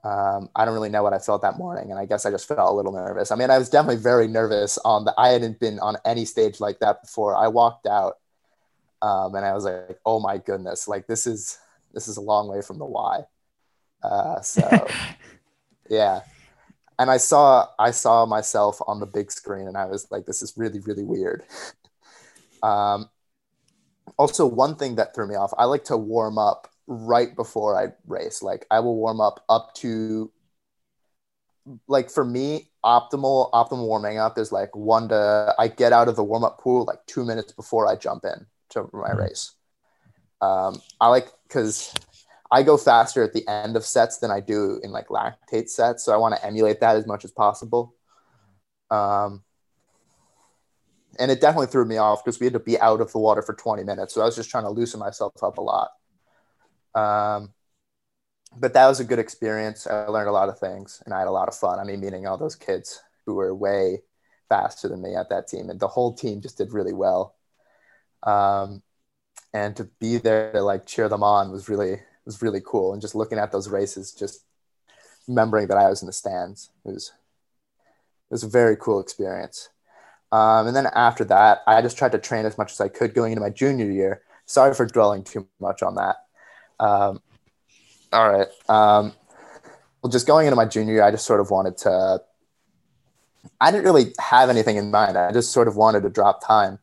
um, 0.05 0.49
I 0.55 0.65
don't 0.65 0.73
really 0.73 0.89
know 0.89 1.03
what 1.03 1.13
I 1.13 1.19
felt 1.19 1.41
that 1.41 1.57
morning. 1.57 1.89
And 1.91 1.99
I 1.99 2.05
guess 2.05 2.25
I 2.25 2.31
just 2.31 2.47
felt 2.47 2.69
a 2.69 2.73
little 2.73 2.91
nervous. 2.91 3.31
I 3.31 3.35
mean, 3.35 3.49
I 3.49 3.57
was 3.57 3.69
definitely 3.69 4.01
very 4.01 4.27
nervous 4.27 4.77
on 4.85 5.05
the, 5.05 5.13
I 5.17 5.29
hadn't 5.29 5.59
been 5.59 5.79
on 5.79 5.97
any 6.05 6.25
stage 6.25 6.59
like 6.59 6.79
that 6.79 7.01
before. 7.01 7.35
I 7.35 7.47
walked 7.47 7.87
out 7.87 8.19
um, 9.01 9.33
and 9.35 9.45
I 9.45 9.53
was 9.53 9.65
like, 9.65 9.99
oh 10.05 10.19
my 10.19 10.37
goodness, 10.37 10.87
like 10.87 11.07
this 11.07 11.25
is, 11.25 11.57
this 11.93 12.07
is 12.07 12.17
a 12.17 12.21
long 12.21 12.47
way 12.47 12.61
from 12.61 12.77
the 12.77 12.85
Y. 12.85 13.21
Uh, 14.03 14.41
so 14.41 14.87
yeah 15.89 16.21
and 16.97 17.09
I 17.09 17.17
saw 17.17 17.67
I 17.77 17.91
saw 17.91 18.25
myself 18.25 18.79
on 18.87 18.99
the 18.99 19.05
big 19.05 19.31
screen, 19.31 19.67
and 19.67 19.77
I 19.77 19.85
was 19.85 20.09
like, 20.11 20.25
"This 20.25 20.41
is 20.41 20.53
really, 20.57 20.79
really 20.79 21.03
weird." 21.03 21.43
Um, 22.63 23.11
also, 24.17 24.47
one 24.47 24.75
thing 24.75 24.95
that 24.95 25.13
threw 25.13 25.27
me 25.27 25.35
off, 25.35 25.53
I 25.55 25.65
like 25.65 25.83
to 25.83 25.97
warm 25.97 26.39
up 26.39 26.67
right 26.87 27.35
before 27.35 27.79
I 27.79 27.93
race. 28.07 28.41
Like 28.41 28.65
I 28.71 28.79
will 28.79 28.95
warm 28.95 29.21
up 29.21 29.43
up 29.49 29.73
to 29.75 30.31
like 31.87 32.09
for 32.09 32.23
me, 32.23 32.69
optimal 32.83 33.51
optimal 33.51 33.87
warming 33.87 34.17
up 34.17 34.37
is 34.37 34.51
like 34.51 34.75
one 34.75 35.09
to 35.09 35.53
I 35.57 35.67
get 35.67 35.93
out 35.93 36.07
of 36.07 36.15
the 36.15 36.23
warm 36.23 36.43
up 36.43 36.59
pool 36.59 36.85
like 36.85 37.05
two 37.07 37.25
minutes 37.25 37.51
before 37.51 37.87
I 37.87 37.95
jump 37.95 38.23
in 38.25 38.45
to 38.69 38.89
my 38.93 39.09
mm-hmm. 39.09 39.19
race. 39.19 39.53
Um, 40.41 40.81
I 41.01 41.07
like 41.07 41.29
because 41.47 41.93
I 42.51 42.61
go 42.61 42.77
faster 42.77 43.23
at 43.23 43.33
the 43.33 43.47
end 43.47 43.75
of 43.75 43.85
sets 43.85 44.19
than 44.19 44.31
I 44.31 44.39
do 44.39 44.79
in 44.83 44.91
like 44.91 45.07
lactate 45.07 45.69
sets, 45.69 46.03
so 46.03 46.13
I 46.13 46.17
want 46.17 46.35
to 46.35 46.45
emulate 46.45 46.79
that 46.81 46.95
as 46.95 47.07
much 47.07 47.25
as 47.25 47.31
possible. 47.31 47.95
Um, 48.91 49.43
and 51.17 51.31
it 51.31 51.41
definitely 51.41 51.67
threw 51.67 51.85
me 51.85 51.97
off 51.97 52.23
because 52.23 52.39
we 52.39 52.45
had 52.45 52.53
to 52.53 52.59
be 52.59 52.79
out 52.79 53.01
of 53.01 53.11
the 53.11 53.19
water 53.19 53.41
for 53.41 53.53
20 53.53 53.83
minutes. 53.83 54.13
So 54.13 54.21
I 54.21 54.25
was 54.25 54.35
just 54.35 54.49
trying 54.49 54.65
to 54.65 54.69
loosen 54.69 54.99
myself 54.99 55.31
up 55.41 55.57
a 55.57 55.61
lot. 55.61 55.89
Um, 56.95 57.53
but 58.58 58.73
that 58.73 58.88
was 58.88 58.99
a 58.99 59.05
good 59.05 59.19
experience. 59.19 59.86
I 59.86 60.08
learned 60.08 60.29
a 60.29 60.34
lot 60.34 60.49
of 60.49 60.60
things 60.60 61.01
and 61.05 61.13
I 61.13 61.19
had 61.19 61.27
a 61.27 61.31
lot 61.31 61.49
of 61.49 61.55
fun. 61.55 61.79
I 61.79 61.84
mean, 61.84 61.99
meeting 61.99 62.25
all 62.25 62.38
those 62.38 62.55
kids 62.55 63.01
who 63.25 63.36
were 63.36 63.53
way 63.53 64.01
faster 64.49 64.88
than 64.88 65.01
me 65.01 65.15
at 65.15 65.29
that 65.29 65.47
team, 65.47 65.69
and 65.69 65.79
the 65.79 65.88
whole 65.88 66.13
team 66.13 66.41
just 66.41 66.58
did 66.58 66.71
really 66.71 66.93
well. 66.93 67.36
Um, 68.23 68.81
and 69.53 69.75
to 69.77 69.86
be 69.99 70.17
there 70.17 70.51
to 70.53 70.62
like 70.62 70.86
cheer 70.86 71.10
them 71.10 71.23
on 71.23 71.51
was 71.51 71.69
really 71.69 72.01
was 72.25 72.41
really 72.41 72.62
cool. 72.65 72.93
And 72.93 73.01
just 73.01 73.15
looking 73.15 73.38
at 73.38 73.51
those 73.51 73.69
races, 73.69 74.12
just 74.12 74.43
remembering 75.27 75.67
that 75.67 75.77
I 75.77 75.89
was 75.89 76.01
in 76.01 76.08
the 76.08 76.13
stands, 76.13 76.71
it 76.86 76.91
was 76.91 77.12
it 77.77 78.34
was 78.34 78.43
a 78.43 78.49
very 78.49 78.75
cool 78.75 78.99
experience. 78.99 79.69
Um, 80.31 80.67
and 80.67 80.75
then 80.75 80.88
after 80.88 81.23
that, 81.25 81.62
I 81.67 81.81
just 81.81 81.97
tried 81.97 82.12
to 82.13 82.17
train 82.17 82.45
as 82.45 82.58
much 82.58 82.71
as 82.71 82.81
I 82.81 82.89
could 82.89 83.13
going 83.13 83.31
into 83.31 83.41
my 83.41 83.49
junior 83.49 83.89
year. 83.89 84.21
Sorry 84.45 84.73
for 84.73 84.86
dwelling 84.86 85.23
too 85.23 85.47
much 85.60 85.81
on 85.81 85.95
that. 85.95 86.24
Um, 86.79 87.21
all 88.11 88.31
right. 88.31 88.47
Um, 88.69 89.13
well, 90.01 90.11
just 90.11 90.27
going 90.27 90.47
into 90.47 90.55
my 90.55 90.65
junior 90.65 90.93
year, 90.93 91.03
I 91.03 91.11
just 91.11 91.25
sort 91.25 91.39
of 91.39 91.49
wanted 91.49 91.77
to. 91.79 92.21
I 93.59 93.71
didn't 93.71 93.85
really 93.85 94.13
have 94.19 94.49
anything 94.49 94.77
in 94.77 94.91
mind. 94.91 95.17
I 95.17 95.31
just 95.31 95.51
sort 95.51 95.67
of 95.67 95.75
wanted 95.75 96.03
to 96.03 96.09
drop 96.09 96.45
time. 96.45 96.79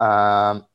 Um, 0.00 0.66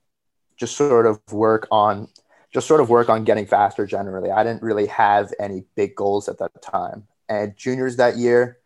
just 0.58 0.76
sort 0.76 1.06
of 1.06 1.20
work 1.32 1.68
on, 1.72 2.08
just 2.54 2.68
sort 2.68 2.82
of 2.82 2.90
work 2.90 3.10
on 3.10 3.24
getting 3.24 3.46
faster. 3.46 3.86
Generally, 3.86 4.32
I 4.32 4.44
didn't 4.44 4.62
really 4.62 4.86
have 4.88 5.34
any 5.40 5.66
big 5.76 5.96
goals 5.96 6.30
at 6.30 6.38
that 6.40 6.62
time. 6.62 7.08
And 7.28 7.56
juniors 7.58 7.96
that 7.96 8.18
year, 8.18 8.58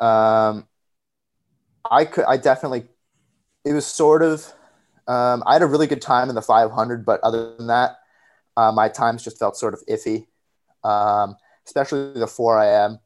um, 0.00 0.66
I 1.88 2.04
could, 2.04 2.24
I 2.24 2.36
definitely, 2.36 2.86
it 3.64 3.72
was 3.72 3.86
sort 3.86 4.22
of, 4.22 4.52
um, 5.06 5.42
I 5.46 5.52
had 5.52 5.62
a 5.62 5.66
really 5.66 5.86
good 5.86 6.02
time 6.02 6.28
in 6.28 6.34
the 6.34 6.42
500, 6.42 7.04
but 7.04 7.20
other 7.20 7.54
than 7.56 7.68
that, 7.68 7.99
uh, 8.56 8.72
my 8.72 8.88
times 8.88 9.24
just 9.24 9.38
felt 9.38 9.56
sort 9.56 9.74
of 9.74 9.82
iffy, 9.88 10.26
um, 10.84 11.36
especially 11.66 12.12
the 12.18 12.26
4 12.26 12.62
IM 12.62 12.98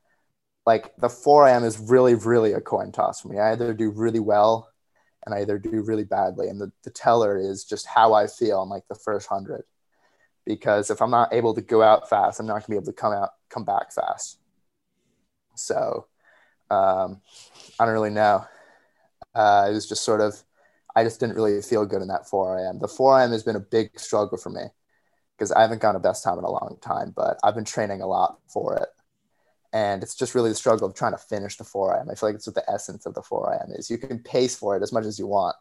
Like 0.66 0.94
the 0.96 1.08
4 1.08 1.48
IM 1.48 1.64
is 1.64 1.78
really, 1.78 2.14
really 2.14 2.52
a 2.52 2.60
coin 2.60 2.92
toss 2.92 3.20
for 3.20 3.28
me. 3.28 3.38
I 3.38 3.52
either 3.52 3.74
do 3.74 3.90
really 3.90 4.20
well 4.20 4.70
and 5.26 5.34
I 5.34 5.40
either 5.40 5.58
do 5.58 5.82
really 5.82 6.04
badly. 6.04 6.48
And 6.48 6.60
the, 6.60 6.72
the 6.82 6.90
teller 6.90 7.38
is 7.38 7.64
just 7.64 7.86
how 7.86 8.14
I 8.14 8.26
feel 8.26 8.58
on 8.60 8.68
like 8.68 8.84
the 8.88 8.94
first 8.94 9.28
hundred. 9.28 9.64
Because 10.46 10.90
if 10.90 11.00
I'm 11.00 11.10
not 11.10 11.32
able 11.32 11.54
to 11.54 11.62
go 11.62 11.82
out 11.82 12.08
fast, 12.10 12.40
I'm 12.40 12.46
not 12.46 12.54
gonna 12.54 12.68
be 12.68 12.76
able 12.76 12.86
to 12.86 12.92
come 12.92 13.12
out, 13.12 13.30
come 13.50 13.64
back 13.64 13.92
fast. 13.92 14.38
So 15.56 16.06
um, 16.70 17.20
I 17.78 17.84
don't 17.84 17.94
really 17.94 18.10
know. 18.10 18.44
Uh, 19.34 19.68
it 19.70 19.74
was 19.74 19.88
just 19.88 20.04
sort 20.04 20.20
of, 20.20 20.42
I 20.96 21.04
just 21.04 21.20
didn't 21.20 21.36
really 21.36 21.60
feel 21.62 21.86
good 21.86 22.02
in 22.02 22.08
that 22.08 22.28
4 22.28 22.58
IM 22.58 22.78
The 22.78 22.88
4 22.88 23.22
IM 23.22 23.32
has 23.32 23.42
been 23.42 23.56
a 23.56 23.60
big 23.60 23.98
struggle 23.98 24.38
for 24.38 24.50
me 24.50 24.62
because 25.36 25.52
I 25.52 25.62
haven't 25.62 25.82
gone 25.82 25.96
a 25.96 26.00
best 26.00 26.22
time 26.22 26.38
in 26.38 26.44
a 26.44 26.50
long 26.50 26.78
time, 26.80 27.12
but 27.14 27.38
I've 27.42 27.54
been 27.54 27.64
training 27.64 28.00
a 28.00 28.06
lot 28.06 28.38
for 28.46 28.76
it. 28.76 28.88
And 29.72 30.02
it's 30.02 30.14
just 30.14 30.34
really 30.34 30.50
the 30.50 30.54
struggle 30.54 30.86
of 30.86 30.94
trying 30.94 31.12
to 31.12 31.18
finish 31.18 31.56
the 31.56 31.64
4 31.64 31.98
IM 32.00 32.10
I 32.10 32.14
feel 32.14 32.28
like 32.28 32.36
it's 32.36 32.46
what 32.46 32.54
the 32.54 32.70
essence 32.70 33.06
of 33.06 33.14
the 33.14 33.22
4 33.22 33.60
IM 33.60 33.74
is. 33.76 33.90
You 33.90 33.98
can 33.98 34.20
pace 34.20 34.54
for 34.54 34.76
it 34.76 34.82
as 34.82 34.92
much 34.92 35.04
as 35.04 35.18
you 35.18 35.26
want. 35.26 35.56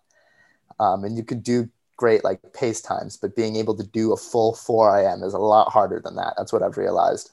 Um, 0.80 1.04
and 1.04 1.18
you 1.18 1.24
can 1.24 1.40
do 1.40 1.70
great 1.98 2.24
like 2.24 2.40
pace 2.54 2.82
times, 2.82 3.18
but 3.18 3.36
being 3.36 3.56
able 3.56 3.76
to 3.76 3.84
do 3.84 4.14
a 4.14 4.18
full 4.18 4.54
4 4.54 5.00
IM 5.00 5.24
is 5.24 5.34
a 5.34 5.40
lot 5.40 5.72
harder 5.72 6.00
than 6.04 6.16
that. 6.16 6.36
That's 6.38 6.54
what 6.54 6.62
I've 6.62 6.78
realized. 6.78 7.32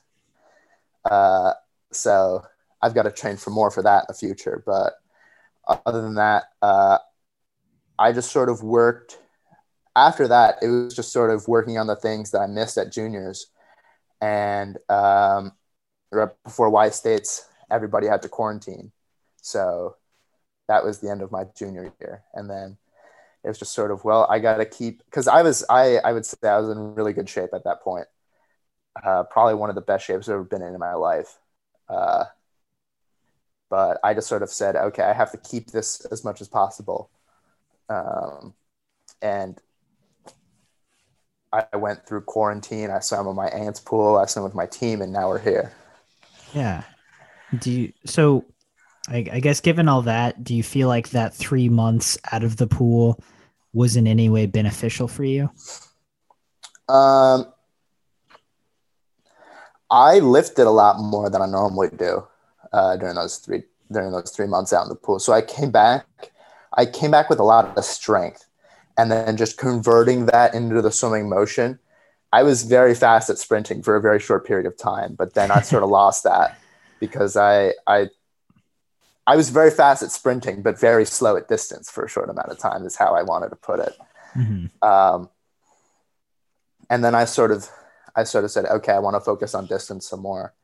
Uh, 1.05 1.53
so 1.93 2.43
I've 2.83 2.95
got 2.95 3.03
to 3.03 3.11
train 3.11 3.37
for 3.37 3.51
more 3.51 3.71
for 3.71 3.83
that 3.83 4.05
in 4.05 4.07
the 4.09 4.15
future. 4.15 4.63
But 4.65 4.95
other 5.67 6.01
than 6.01 6.15
that, 6.15 6.45
uh, 6.63 6.99
I 7.99 8.13
just 8.13 8.33
sort 8.33 8.49
of 8.49 8.63
worked. 8.63 9.19
After 9.97 10.29
that, 10.29 10.57
it 10.63 10.69
was 10.69 10.95
just 10.95 11.13
sort 11.13 11.31
of 11.31 11.49
working 11.49 11.79
on 11.79 11.87
the 11.87 11.97
things 11.97 12.31
that 12.31 12.41
I 12.41 12.47
missed 12.47 12.79
at 12.79 12.93
juniors, 12.93 13.47
and 14.21 14.79
um, 14.89 15.53
right 16.13 16.31
before 16.45 16.71
Y 16.71 16.91
States, 16.91 17.47
everybody 17.71 18.07
had 18.07 18.23
to 18.23 18.29
quarantine, 18.29 18.93
so 19.43 19.97
that 20.69 20.85
was 20.85 21.01
the 21.01 21.11
end 21.11 21.23
of 21.23 21.33
my 21.33 21.45
junior 21.57 21.93
year, 22.01 22.23
and 22.35 22.49
then 22.49 22.77
it 23.43 23.49
was 23.49 23.59
just 23.59 23.73
sort 23.73 23.91
of 23.91 24.05
well, 24.05 24.27
I 24.31 24.39
got 24.39 24.59
to 24.59 24.67
keep 24.67 25.05
because 25.07 25.27
I 25.27 25.43
was 25.43 25.65
I 25.69 25.99
I 25.99 26.13
would 26.13 26.27
say 26.27 26.37
I 26.45 26.59
was 26.59 26.71
in 26.71 26.95
really 26.95 27.13
good 27.13 27.29
shape 27.29 27.51
at 27.53 27.65
that 27.65 27.83
point, 27.83 28.07
uh, 29.03 29.25
probably 29.25 29.55
one 29.55 29.71
of 29.71 29.75
the 29.75 29.81
best 29.81 30.05
shapes 30.07 30.29
I've 30.29 30.35
ever 30.35 30.45
been 30.45 30.63
in 30.63 30.75
in 30.75 30.81
my 30.81 30.95
life. 30.95 31.39
Uh, 31.89 32.25
but 33.71 33.99
I 34.03 34.15
just 34.15 34.29
sort 34.29 34.43
of 34.43 34.51
said, 34.51 34.77
okay, 34.77 35.03
I 35.03 35.13
have 35.13 35.31
to 35.31 35.39
keep 35.39 35.71
this 35.71 36.05
as 36.07 36.25
much 36.25 36.41
as 36.41 36.49
possible. 36.49 37.09
Um, 37.89 38.55
and 39.23 39.59
I 41.53 41.77
went 41.77 42.07
through 42.07 42.23
quarantine. 42.23 42.91
I 42.91 43.01
swam 43.01 43.27
with 43.27 43.37
my 43.37 43.49
aunt's 43.49 43.81
pool. 43.81 44.17
I 44.17 44.27
swam 44.27 44.45
with 44.45 44.55
my 44.55 44.67
team, 44.67 45.03
and 45.03 45.13
now 45.13 45.29
we're 45.29 45.41
here. 45.41 45.73
Yeah. 46.55 46.85
Do 47.59 47.73
you, 47.73 47.93
so 48.07 48.45
I, 49.09 49.27
I 49.33 49.41
guess 49.41 49.61
given 49.61 49.89
all 49.89 50.03
that, 50.03 50.45
do 50.45 50.55
you 50.55 50.63
feel 50.63 50.89
like 50.89 51.11
that 51.11 51.35
three 51.35 51.69
months 51.69 52.17
out 52.31 52.45
of 52.45 52.57
the 52.57 52.67
pool 52.67 53.21
was 53.73 53.97
in 53.97 54.07
any 54.07 54.29
way 54.29 54.47
beneficial 54.47 55.09
for 55.09 55.25
you? 55.25 55.51
Um, 56.89 57.53
I 59.91 60.21
lifted 60.21 60.67
a 60.67 60.71
lot 60.71 61.01
more 61.01 61.31
than 61.31 61.43
I 61.43 61.47
normally 61.47 61.89
do 61.97 62.27
uh, 62.73 62.97
during 62.97 63.17
those 63.17 63.39
three 63.39 63.65
during 63.93 64.13
those 64.13 64.31
three 64.31 64.47
months 64.47 64.73
out 64.73 64.85
in 64.85 64.89
the 64.89 64.95
pool. 64.95 65.19
So 65.19 65.33
I 65.33 65.43
came 65.43 65.73
back, 65.73 66.07
I 66.75 66.87
came 66.87 67.11
back 67.11 67.29
with 67.29 67.41
a 67.41 67.45
lot 67.45 67.77
of 67.77 67.85
strength, 67.85 68.47
and 69.01 69.11
then 69.11 69.37
just 69.37 69.57
converting 69.57 70.27
that 70.27 70.55
into 70.55 70.83
the 70.83 70.91
swimming 70.91 71.29
motion 71.29 71.79
I 72.33 72.43
was 72.43 72.63
very 72.63 72.95
fast 72.95 73.29
at 73.29 73.39
sprinting 73.39 73.83
for 73.83 73.97
a 73.97 74.01
very 74.01 74.21
short 74.21 74.47
period 74.47 74.67
of 74.67 74.77
time, 74.77 75.15
but 75.15 75.35
then 75.35 75.51
I 75.51 75.61
sort 75.63 75.83
of 75.83 75.91
lost 75.91 76.25
that 76.25 76.59
because 76.99 77.37
I 77.37 77.75
I 77.87 78.09
I 79.27 79.37
was 79.37 79.51
very 79.51 79.71
fast 79.71 80.03
at 80.03 80.11
sprinting, 80.11 80.63
but 80.63 80.79
very 80.79 81.05
slow 81.05 81.37
at 81.37 81.49
distance 81.49 81.91
for 81.91 82.05
a 82.05 82.09
short 82.09 82.31
amount 82.31 82.49
of 82.49 82.59
time. 82.59 82.85
Is 82.85 82.97
how 82.97 83.15
I 83.15 83.23
wanted 83.23 83.51
to 83.51 83.57
put 83.57 83.81
it. 83.81 83.97
Mm-hmm. 84.37 84.89
Um, 84.89 85.29
and 86.89 87.05
then 87.05 87.15
I 87.15 87.25
sort 87.25 87.51
of 87.51 87.69
I 88.15 88.25
sort 88.25 88.45
of 88.45 88.51
said, 88.51 88.67
okay, 88.67 88.93
I 88.93 88.99
want 88.99 89.17
to 89.17 89.21
focus 89.21 89.55
on 89.55 89.67
distance 89.67 90.09
some 90.09 90.21
more. 90.21 90.55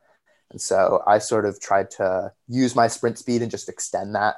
And 0.51 0.61
so 0.61 1.03
I 1.07 1.19
sort 1.19 1.45
of 1.45 1.61
tried 1.61 1.91
to 1.93 2.33
use 2.49 2.77
my 2.77 2.87
sprint 2.87 3.19
speed 3.19 3.43
and 3.43 3.51
just 3.51 3.69
extend 3.69 4.15
that. 4.15 4.37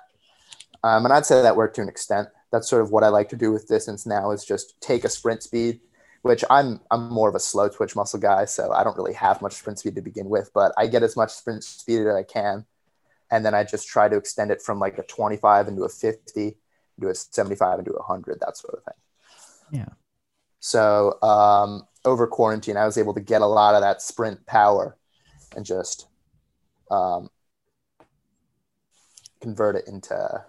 Um, 0.83 1.05
and 1.05 1.13
I'd 1.13 1.27
say 1.27 1.43
that 1.43 1.57
worked 1.57 1.77
to 1.77 1.83
an 1.83 1.89
extent. 1.89 2.29
That's 2.51 2.69
sort 2.69 2.83
of 2.83 2.91
what 2.91 3.05
I 3.05 3.09
like 3.09 3.29
to 3.31 3.37
do 3.37 3.53
with 3.53 3.69
distance 3.69 4.07
now 4.07 4.31
is 4.31 4.45
just 4.45 4.81
take 4.81 5.05
a 5.05 5.09
sprint 5.09 5.43
speed, 5.43 5.81
which 6.23 6.45
I'm 6.49 6.81
I'm 6.91 7.09
more 7.09 7.29
of 7.29 7.35
a 7.35 7.41
slow 7.41 7.69
twitch 7.69 7.95
muscle 7.95 8.21
guy, 8.21 8.47
so 8.47 8.73
I 8.73 8.83
don't 8.85 8.97
really 8.97 9.15
have 9.15 9.43
much 9.43 9.55
sprint 9.55 9.79
speed 9.79 9.95
to 9.97 10.03
begin 10.03 10.29
with, 10.29 10.51
but 10.55 10.73
I 10.77 10.87
get 10.87 11.03
as 11.03 11.17
much 11.17 11.31
sprint 11.31 11.65
speed 11.65 12.07
as 12.07 12.15
I 12.15 12.23
can. 12.23 12.65
And 13.31 13.45
then 13.45 13.55
I 13.55 13.65
just 13.65 13.87
try 13.87 14.09
to 14.09 14.17
extend 14.17 14.51
it 14.51 14.63
from 14.63 14.79
like 14.79 14.97
a 14.97 15.03
25 15.03 15.69
into 15.69 15.83
a 15.83 15.89
50, 15.91 16.57
into 16.97 17.11
a 17.11 17.15
75, 17.15 17.81
into 17.81 17.93
a 17.93 17.99
100, 17.99 18.41
that 18.41 18.57
sort 18.57 18.75
of 18.75 18.85
thing. 18.85 19.81
Yeah. 19.81 19.89
So 20.61 21.21
um, 21.23 21.87
over 22.05 22.27
quarantine, 22.27 22.79
I 22.79 22.87
was 22.87 22.97
able 22.97 23.15
to 23.15 23.21
get 23.21 23.43
a 23.43 23.47
lot 23.47 23.75
of 23.75 23.83
that 23.83 24.01
sprint 24.01 24.47
power 24.47 24.97
and 25.55 25.65
just 25.65 26.07
um, 26.91 27.31
convert 29.41 29.77
it 29.77 29.89
into 29.89 30.45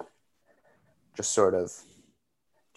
just 1.15 1.33
sort 1.33 1.53
of 1.53 1.71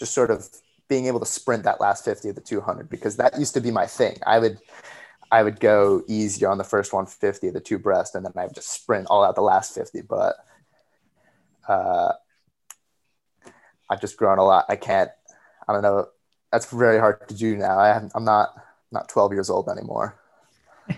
just 0.03 0.15
sort 0.15 0.33
of 0.33 0.49
being 0.88 1.07
able 1.07 1.21
to 1.21 1.27
sprint 1.27 1.62
that 1.62 1.81
last 1.81 2.05
50 2.05 2.31
of 2.31 2.35
the 2.35 2.41
200 2.41 2.91
because 2.91 3.17
that 3.17 3.38
used 3.38 3.55
to 3.55 3.61
be 3.61 3.71
my 3.71 3.87
thing. 3.87 4.19
I 4.27 4.38
would 4.38 4.59
i 5.31 5.43
would 5.43 5.61
go 5.61 6.03
easier 6.09 6.51
on 6.51 6.59
the 6.59 6.65
first 6.65 6.93
150 6.93 7.49
of 7.49 7.55
the 7.55 7.61
two 7.61 7.79
breast 7.79 8.15
and 8.15 8.23
then 8.27 8.33
i 8.37 8.45
would 8.45 8.55
just 8.55 8.69
sprint 8.69 9.07
all 9.09 9.25
out 9.25 9.35
the 9.35 9.41
last 9.41 9.75
50 9.75 10.03
but 10.03 10.37
uh, 11.67 12.12
i've 13.88 14.01
just 14.03 14.19
grown 14.19 14.37
a 14.37 14.45
lot. 14.45 14.67
I 14.69 14.77
can't 14.77 15.11
i 15.69 15.73
don't 15.73 15.83
know. 15.83 16.09
That's 16.51 16.67
very 16.67 16.99
hard 16.99 17.27
to 17.29 17.35
do 17.35 17.57
now. 17.57 17.79
I 17.79 17.88
i'm 18.15 18.25
not 18.25 18.49
not 18.91 19.09
12 19.09 19.33
years 19.33 19.49
old 19.51 19.69
anymore. 19.69 20.19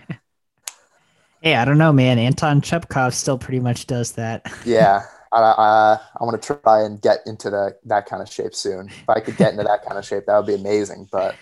Hey, 1.45 1.57
I 1.57 1.67
don't 1.67 1.77
know, 1.77 1.93
man. 1.93 2.19
Anton 2.19 2.63
Chupkov 2.63 3.13
still 3.13 3.37
pretty 3.37 3.61
much 3.61 3.87
does 3.87 4.13
that. 4.13 4.51
yeah, 4.65 5.03
I, 5.35 5.41
I, 5.41 6.01
I 6.21 6.25
want 6.25 6.41
to 6.41 6.59
try 6.63 6.83
and 6.83 7.01
get 7.01 7.19
into 7.27 7.51
the, 7.51 7.77
that 7.87 8.07
kind 8.07 8.23
of 8.23 8.29
shape 8.29 8.55
soon. 8.55 8.89
If 8.89 9.09
I 9.09 9.21
could 9.21 9.37
get 9.37 9.53
into 9.53 9.65
that 9.65 9.85
kind 9.85 9.99
of 9.99 10.05
shape, 10.05 10.27
that 10.27 10.37
would 10.37 10.47
be 10.47 10.55
amazing. 10.55 11.09
But 11.11 11.35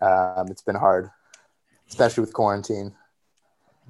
um, 0.00 0.48
it's 0.48 0.62
been 0.62 0.76
hard, 0.76 1.10
especially 1.88 2.22
with 2.22 2.32
quarantine. 2.32 2.94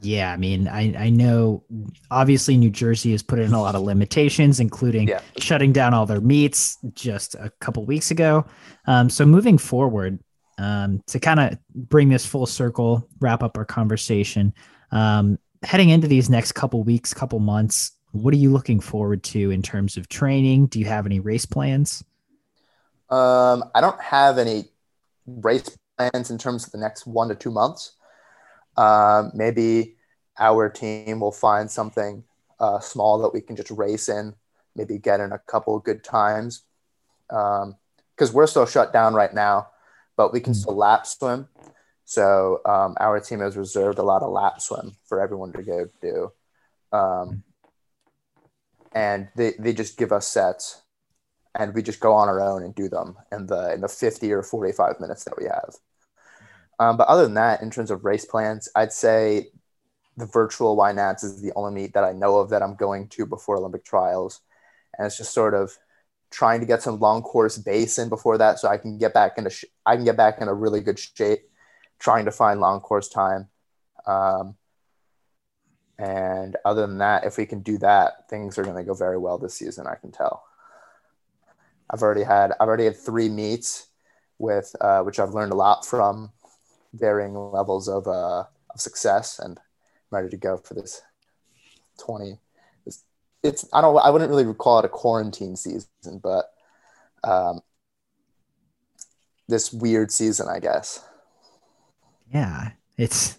Yeah, 0.00 0.32
I 0.32 0.36
mean, 0.36 0.66
I, 0.66 0.94
I 0.98 1.10
know 1.10 1.62
obviously 2.10 2.56
New 2.56 2.70
Jersey 2.70 3.12
has 3.12 3.22
put 3.22 3.38
in 3.38 3.52
a 3.52 3.60
lot 3.60 3.74
of 3.74 3.82
limitations, 3.82 4.58
including 4.58 5.08
yeah. 5.08 5.20
shutting 5.38 5.72
down 5.72 5.94
all 5.94 6.04
their 6.04 6.20
meets 6.20 6.78
just 6.94 7.36
a 7.36 7.50
couple 7.60 7.84
weeks 7.84 8.10
ago. 8.10 8.44
Um, 8.86 9.08
so 9.08 9.24
moving 9.24 9.56
forward, 9.56 10.18
um, 10.58 11.02
to 11.06 11.20
kind 11.20 11.40
of 11.40 11.58
bring 11.74 12.08
this 12.08 12.26
full 12.26 12.46
circle, 12.46 13.08
wrap 13.20 13.42
up 13.42 13.56
our 13.56 13.64
conversation. 13.64 14.52
Um, 14.90 15.38
heading 15.62 15.90
into 15.90 16.08
these 16.08 16.28
next 16.30 16.52
couple 16.52 16.82
weeks, 16.82 17.14
couple 17.14 17.38
months, 17.38 17.92
what 18.14 18.32
are 18.32 18.38
you 18.38 18.52
looking 18.52 18.78
forward 18.78 19.24
to 19.24 19.50
in 19.50 19.60
terms 19.60 19.96
of 19.96 20.08
training? 20.08 20.66
Do 20.66 20.78
you 20.78 20.84
have 20.84 21.04
any 21.04 21.18
race 21.18 21.46
plans? 21.46 22.04
Um, 23.10 23.64
I 23.74 23.80
don't 23.80 24.00
have 24.00 24.38
any 24.38 24.66
race 25.26 25.76
plans 25.98 26.30
in 26.30 26.38
terms 26.38 26.64
of 26.64 26.70
the 26.70 26.78
next 26.78 27.08
one 27.08 27.28
to 27.28 27.34
two 27.34 27.50
months. 27.50 27.96
Um, 28.76 29.32
maybe 29.34 29.96
our 30.38 30.68
team 30.68 31.18
will 31.18 31.32
find 31.32 31.68
something 31.68 32.22
uh, 32.60 32.78
small 32.78 33.18
that 33.22 33.34
we 33.34 33.40
can 33.40 33.56
just 33.56 33.72
race 33.72 34.08
in, 34.08 34.34
maybe 34.76 34.96
get 34.98 35.18
in 35.18 35.32
a 35.32 35.38
couple 35.40 35.76
good 35.80 36.04
times. 36.04 36.62
Because 37.28 37.64
um, 38.30 38.32
we're 38.32 38.46
still 38.46 38.66
shut 38.66 38.92
down 38.92 39.14
right 39.14 39.34
now, 39.34 39.70
but 40.16 40.32
we 40.32 40.38
can 40.38 40.52
mm. 40.52 40.56
still 40.56 40.76
lap 40.76 41.04
swim. 41.04 41.48
So 42.04 42.60
um, 42.64 42.94
our 43.00 43.18
team 43.18 43.40
has 43.40 43.56
reserved 43.56 43.98
a 43.98 44.04
lot 44.04 44.22
of 44.22 44.30
lap 44.30 44.60
swim 44.60 44.94
for 45.06 45.20
everyone 45.20 45.52
to 45.54 45.62
go 45.62 45.88
do. 46.00 46.32
Um, 46.92 47.42
and 48.94 49.28
they, 49.36 49.54
they 49.58 49.72
just 49.72 49.96
give 49.96 50.12
us 50.12 50.28
sets 50.28 50.82
and 51.54 51.74
we 51.74 51.82
just 51.82 52.00
go 52.00 52.12
on 52.12 52.28
our 52.28 52.40
own 52.40 52.62
and 52.62 52.74
do 52.74 52.88
them 52.88 53.16
in 53.32 53.46
the 53.46 53.72
in 53.72 53.80
the 53.80 53.88
50 53.88 54.32
or 54.32 54.42
45 54.42 55.00
minutes 55.00 55.24
that 55.24 55.36
we 55.38 55.44
have. 55.44 55.76
Um, 56.80 56.96
but 56.96 57.06
other 57.08 57.22
than 57.22 57.34
that, 57.34 57.62
in 57.62 57.70
terms 57.70 57.90
of 57.90 58.04
race 58.04 58.24
plans, 58.24 58.68
I'd 58.74 58.92
say 58.92 59.50
the 60.16 60.26
virtual 60.26 60.76
Y 60.76 60.92
Nats 60.92 61.22
is 61.22 61.40
the 61.40 61.52
only 61.54 61.72
meet 61.72 61.94
that 61.94 62.04
I 62.04 62.12
know 62.12 62.38
of 62.38 62.50
that 62.50 62.62
I'm 62.62 62.74
going 62.74 63.08
to 63.08 63.26
before 63.26 63.56
Olympic 63.56 63.84
trials. 63.84 64.40
And 64.98 65.06
it's 65.06 65.18
just 65.18 65.32
sort 65.32 65.54
of 65.54 65.76
trying 66.30 66.60
to 66.60 66.66
get 66.66 66.82
some 66.82 66.98
long 66.98 67.22
course 67.22 67.58
base 67.58 67.98
in 67.98 68.08
before 68.08 68.38
that 68.38 68.58
so 68.58 68.68
I 68.68 68.76
can 68.76 68.98
get 68.98 69.14
back 69.14 69.38
into 69.38 69.50
sh- 69.50 69.66
I 69.86 69.94
can 69.94 70.04
get 70.04 70.16
back 70.16 70.40
in 70.40 70.48
a 70.48 70.54
really 70.54 70.80
good 70.80 70.98
shape 70.98 71.48
trying 72.00 72.24
to 72.24 72.32
find 72.32 72.60
long 72.60 72.80
course 72.80 73.08
time. 73.08 73.48
Um, 74.06 74.56
and 75.98 76.56
other 76.64 76.86
than 76.86 76.98
that, 76.98 77.24
if 77.24 77.36
we 77.36 77.46
can 77.46 77.60
do 77.60 77.78
that, 77.78 78.28
things 78.28 78.58
are 78.58 78.64
going 78.64 78.76
to 78.76 78.82
go 78.82 78.94
very 78.94 79.18
well 79.18 79.38
this 79.38 79.54
season. 79.54 79.86
I 79.86 79.94
can 79.94 80.10
tell. 80.10 80.44
I've 81.90 82.02
already 82.02 82.24
had 82.24 82.52
I've 82.60 82.68
already 82.68 82.84
had 82.84 82.96
three 82.96 83.28
meets 83.28 83.88
with 84.38 84.74
uh, 84.80 85.02
which 85.02 85.20
I've 85.20 85.34
learned 85.34 85.52
a 85.52 85.56
lot 85.56 85.86
from, 85.86 86.32
varying 86.92 87.34
levels 87.34 87.88
of 87.88 88.06
uh, 88.08 88.44
of 88.70 88.80
success, 88.80 89.38
and 89.38 89.58
I'm 89.58 90.16
ready 90.16 90.28
to 90.30 90.36
go 90.36 90.56
for 90.56 90.74
this 90.74 91.02
twenty. 91.98 92.38
It's, 92.86 93.04
it's 93.42 93.68
I 93.72 93.80
don't 93.80 93.96
I 93.98 94.10
wouldn't 94.10 94.30
really 94.30 94.52
call 94.54 94.80
it 94.80 94.84
a 94.84 94.88
quarantine 94.88 95.56
season, 95.56 96.20
but 96.22 96.46
um, 97.22 97.60
this 99.48 99.72
weird 99.72 100.10
season, 100.10 100.48
I 100.48 100.58
guess. 100.58 101.04
Yeah, 102.32 102.72
it's 102.96 103.38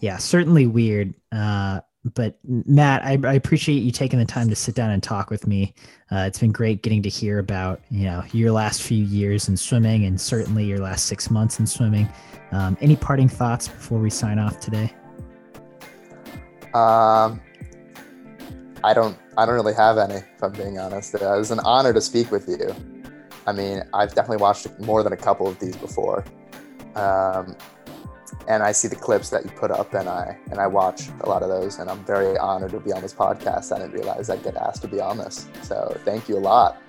yeah, 0.00 0.16
certainly 0.16 0.66
weird. 0.66 1.14
Uh, 1.30 1.80
but 2.04 2.36
Matt, 2.44 3.04
I, 3.04 3.18
I, 3.24 3.34
appreciate 3.34 3.82
you 3.82 3.92
taking 3.92 4.18
the 4.18 4.24
time 4.24 4.48
to 4.48 4.56
sit 4.56 4.74
down 4.74 4.90
and 4.90 5.00
talk 5.02 5.30
with 5.30 5.46
me. 5.46 5.72
Uh, 6.10 6.24
it's 6.26 6.38
been 6.38 6.50
great 6.50 6.82
getting 6.82 7.02
to 7.02 7.08
hear 7.08 7.38
about 7.38 7.80
you 7.90 8.04
know 8.04 8.24
your 8.32 8.50
last 8.50 8.82
few 8.82 9.04
years 9.04 9.48
in 9.48 9.56
swimming 9.56 10.04
and 10.04 10.20
certainly 10.20 10.64
your 10.64 10.78
last 10.78 11.06
six 11.06 11.30
months 11.30 11.60
in 11.60 11.66
swimming. 11.66 12.08
Um, 12.50 12.76
any 12.80 12.96
parting 12.96 13.28
thoughts 13.28 13.68
before 13.68 14.00
we 14.00 14.10
sign 14.10 14.38
off 14.38 14.58
today? 14.58 14.92
Um, 16.74 17.40
I 18.82 18.94
don't. 18.94 19.16
I 19.38 19.46
don't 19.46 19.54
really 19.54 19.74
have 19.74 19.96
any. 19.96 20.16
If 20.16 20.42
I'm 20.42 20.52
being 20.52 20.78
honest, 20.78 21.14
it 21.14 21.22
was 21.22 21.52
an 21.52 21.60
honor 21.60 21.92
to 21.92 22.00
speak 22.00 22.32
with 22.32 22.48
you. 22.48 22.74
I 23.46 23.52
mean, 23.52 23.82
I've 23.94 24.14
definitely 24.14 24.42
watched 24.42 24.66
more 24.80 25.02
than 25.02 25.12
a 25.12 25.16
couple 25.16 25.46
of 25.46 25.58
these 25.58 25.76
before. 25.76 26.24
Um, 26.94 27.56
and 28.48 28.62
I 28.62 28.72
see 28.72 28.88
the 28.88 28.96
clips 28.96 29.30
that 29.30 29.44
you 29.44 29.50
put 29.50 29.70
up, 29.70 29.94
and 29.94 30.08
I 30.08 30.38
and 30.50 30.58
I 30.58 30.66
watch 30.66 31.08
a 31.20 31.28
lot 31.28 31.42
of 31.42 31.48
those, 31.48 31.78
and 31.78 31.90
I'm 31.90 32.04
very 32.04 32.36
honored 32.38 32.72
to 32.72 32.80
be 32.80 32.92
on 32.92 33.02
this 33.02 33.14
podcast. 33.14 33.72
I 33.74 33.78
didn't 33.78 33.92
realize 33.92 34.30
I'd 34.30 34.42
get 34.42 34.56
asked 34.56 34.82
to 34.82 34.88
be 34.88 35.00
on 35.00 35.18
this, 35.18 35.48
so 35.62 35.96
thank 36.04 36.28
you 36.28 36.36
a 36.36 36.40
lot. 36.40 36.80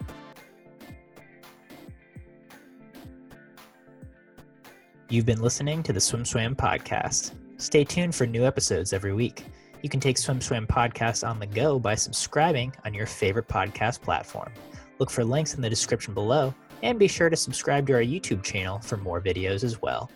You've 5.10 5.26
been 5.26 5.42
listening 5.42 5.84
to 5.84 5.94
the 5.94 6.00
SwimSwam 6.00 6.56
podcast. 6.56 7.34
Stay 7.58 7.84
tuned 7.84 8.16
for 8.16 8.26
new 8.26 8.46
episodes 8.46 8.94
every 8.94 9.14
week. 9.14 9.46
You 9.84 9.90
can 9.90 10.00
take 10.00 10.16
SwimSwam 10.16 10.66
podcast 10.66 11.28
on 11.28 11.40
the 11.40 11.46
go 11.46 11.78
by 11.78 11.94
subscribing 11.94 12.74
on 12.84 12.94
your 12.94 13.06
favorite 13.06 13.48
podcast 13.48 14.02
platform. 14.02 14.52
Look 14.98 15.12
for 15.12 15.24
links 15.24 15.54
in 15.54 15.62
the 15.62 15.70
description 15.70 16.14
below, 16.14 16.54
and 16.82 16.98
be 16.98 17.08
sure 17.08 17.30
to 17.30 17.36
subscribe 17.36 17.86
to 17.88 17.94
our 17.94 18.02
YouTube 18.02 18.44
channel 18.44 18.80
for 18.80 18.98
more 18.98 19.22
videos 19.22 19.64
as 19.64 19.82
well. 19.82 20.10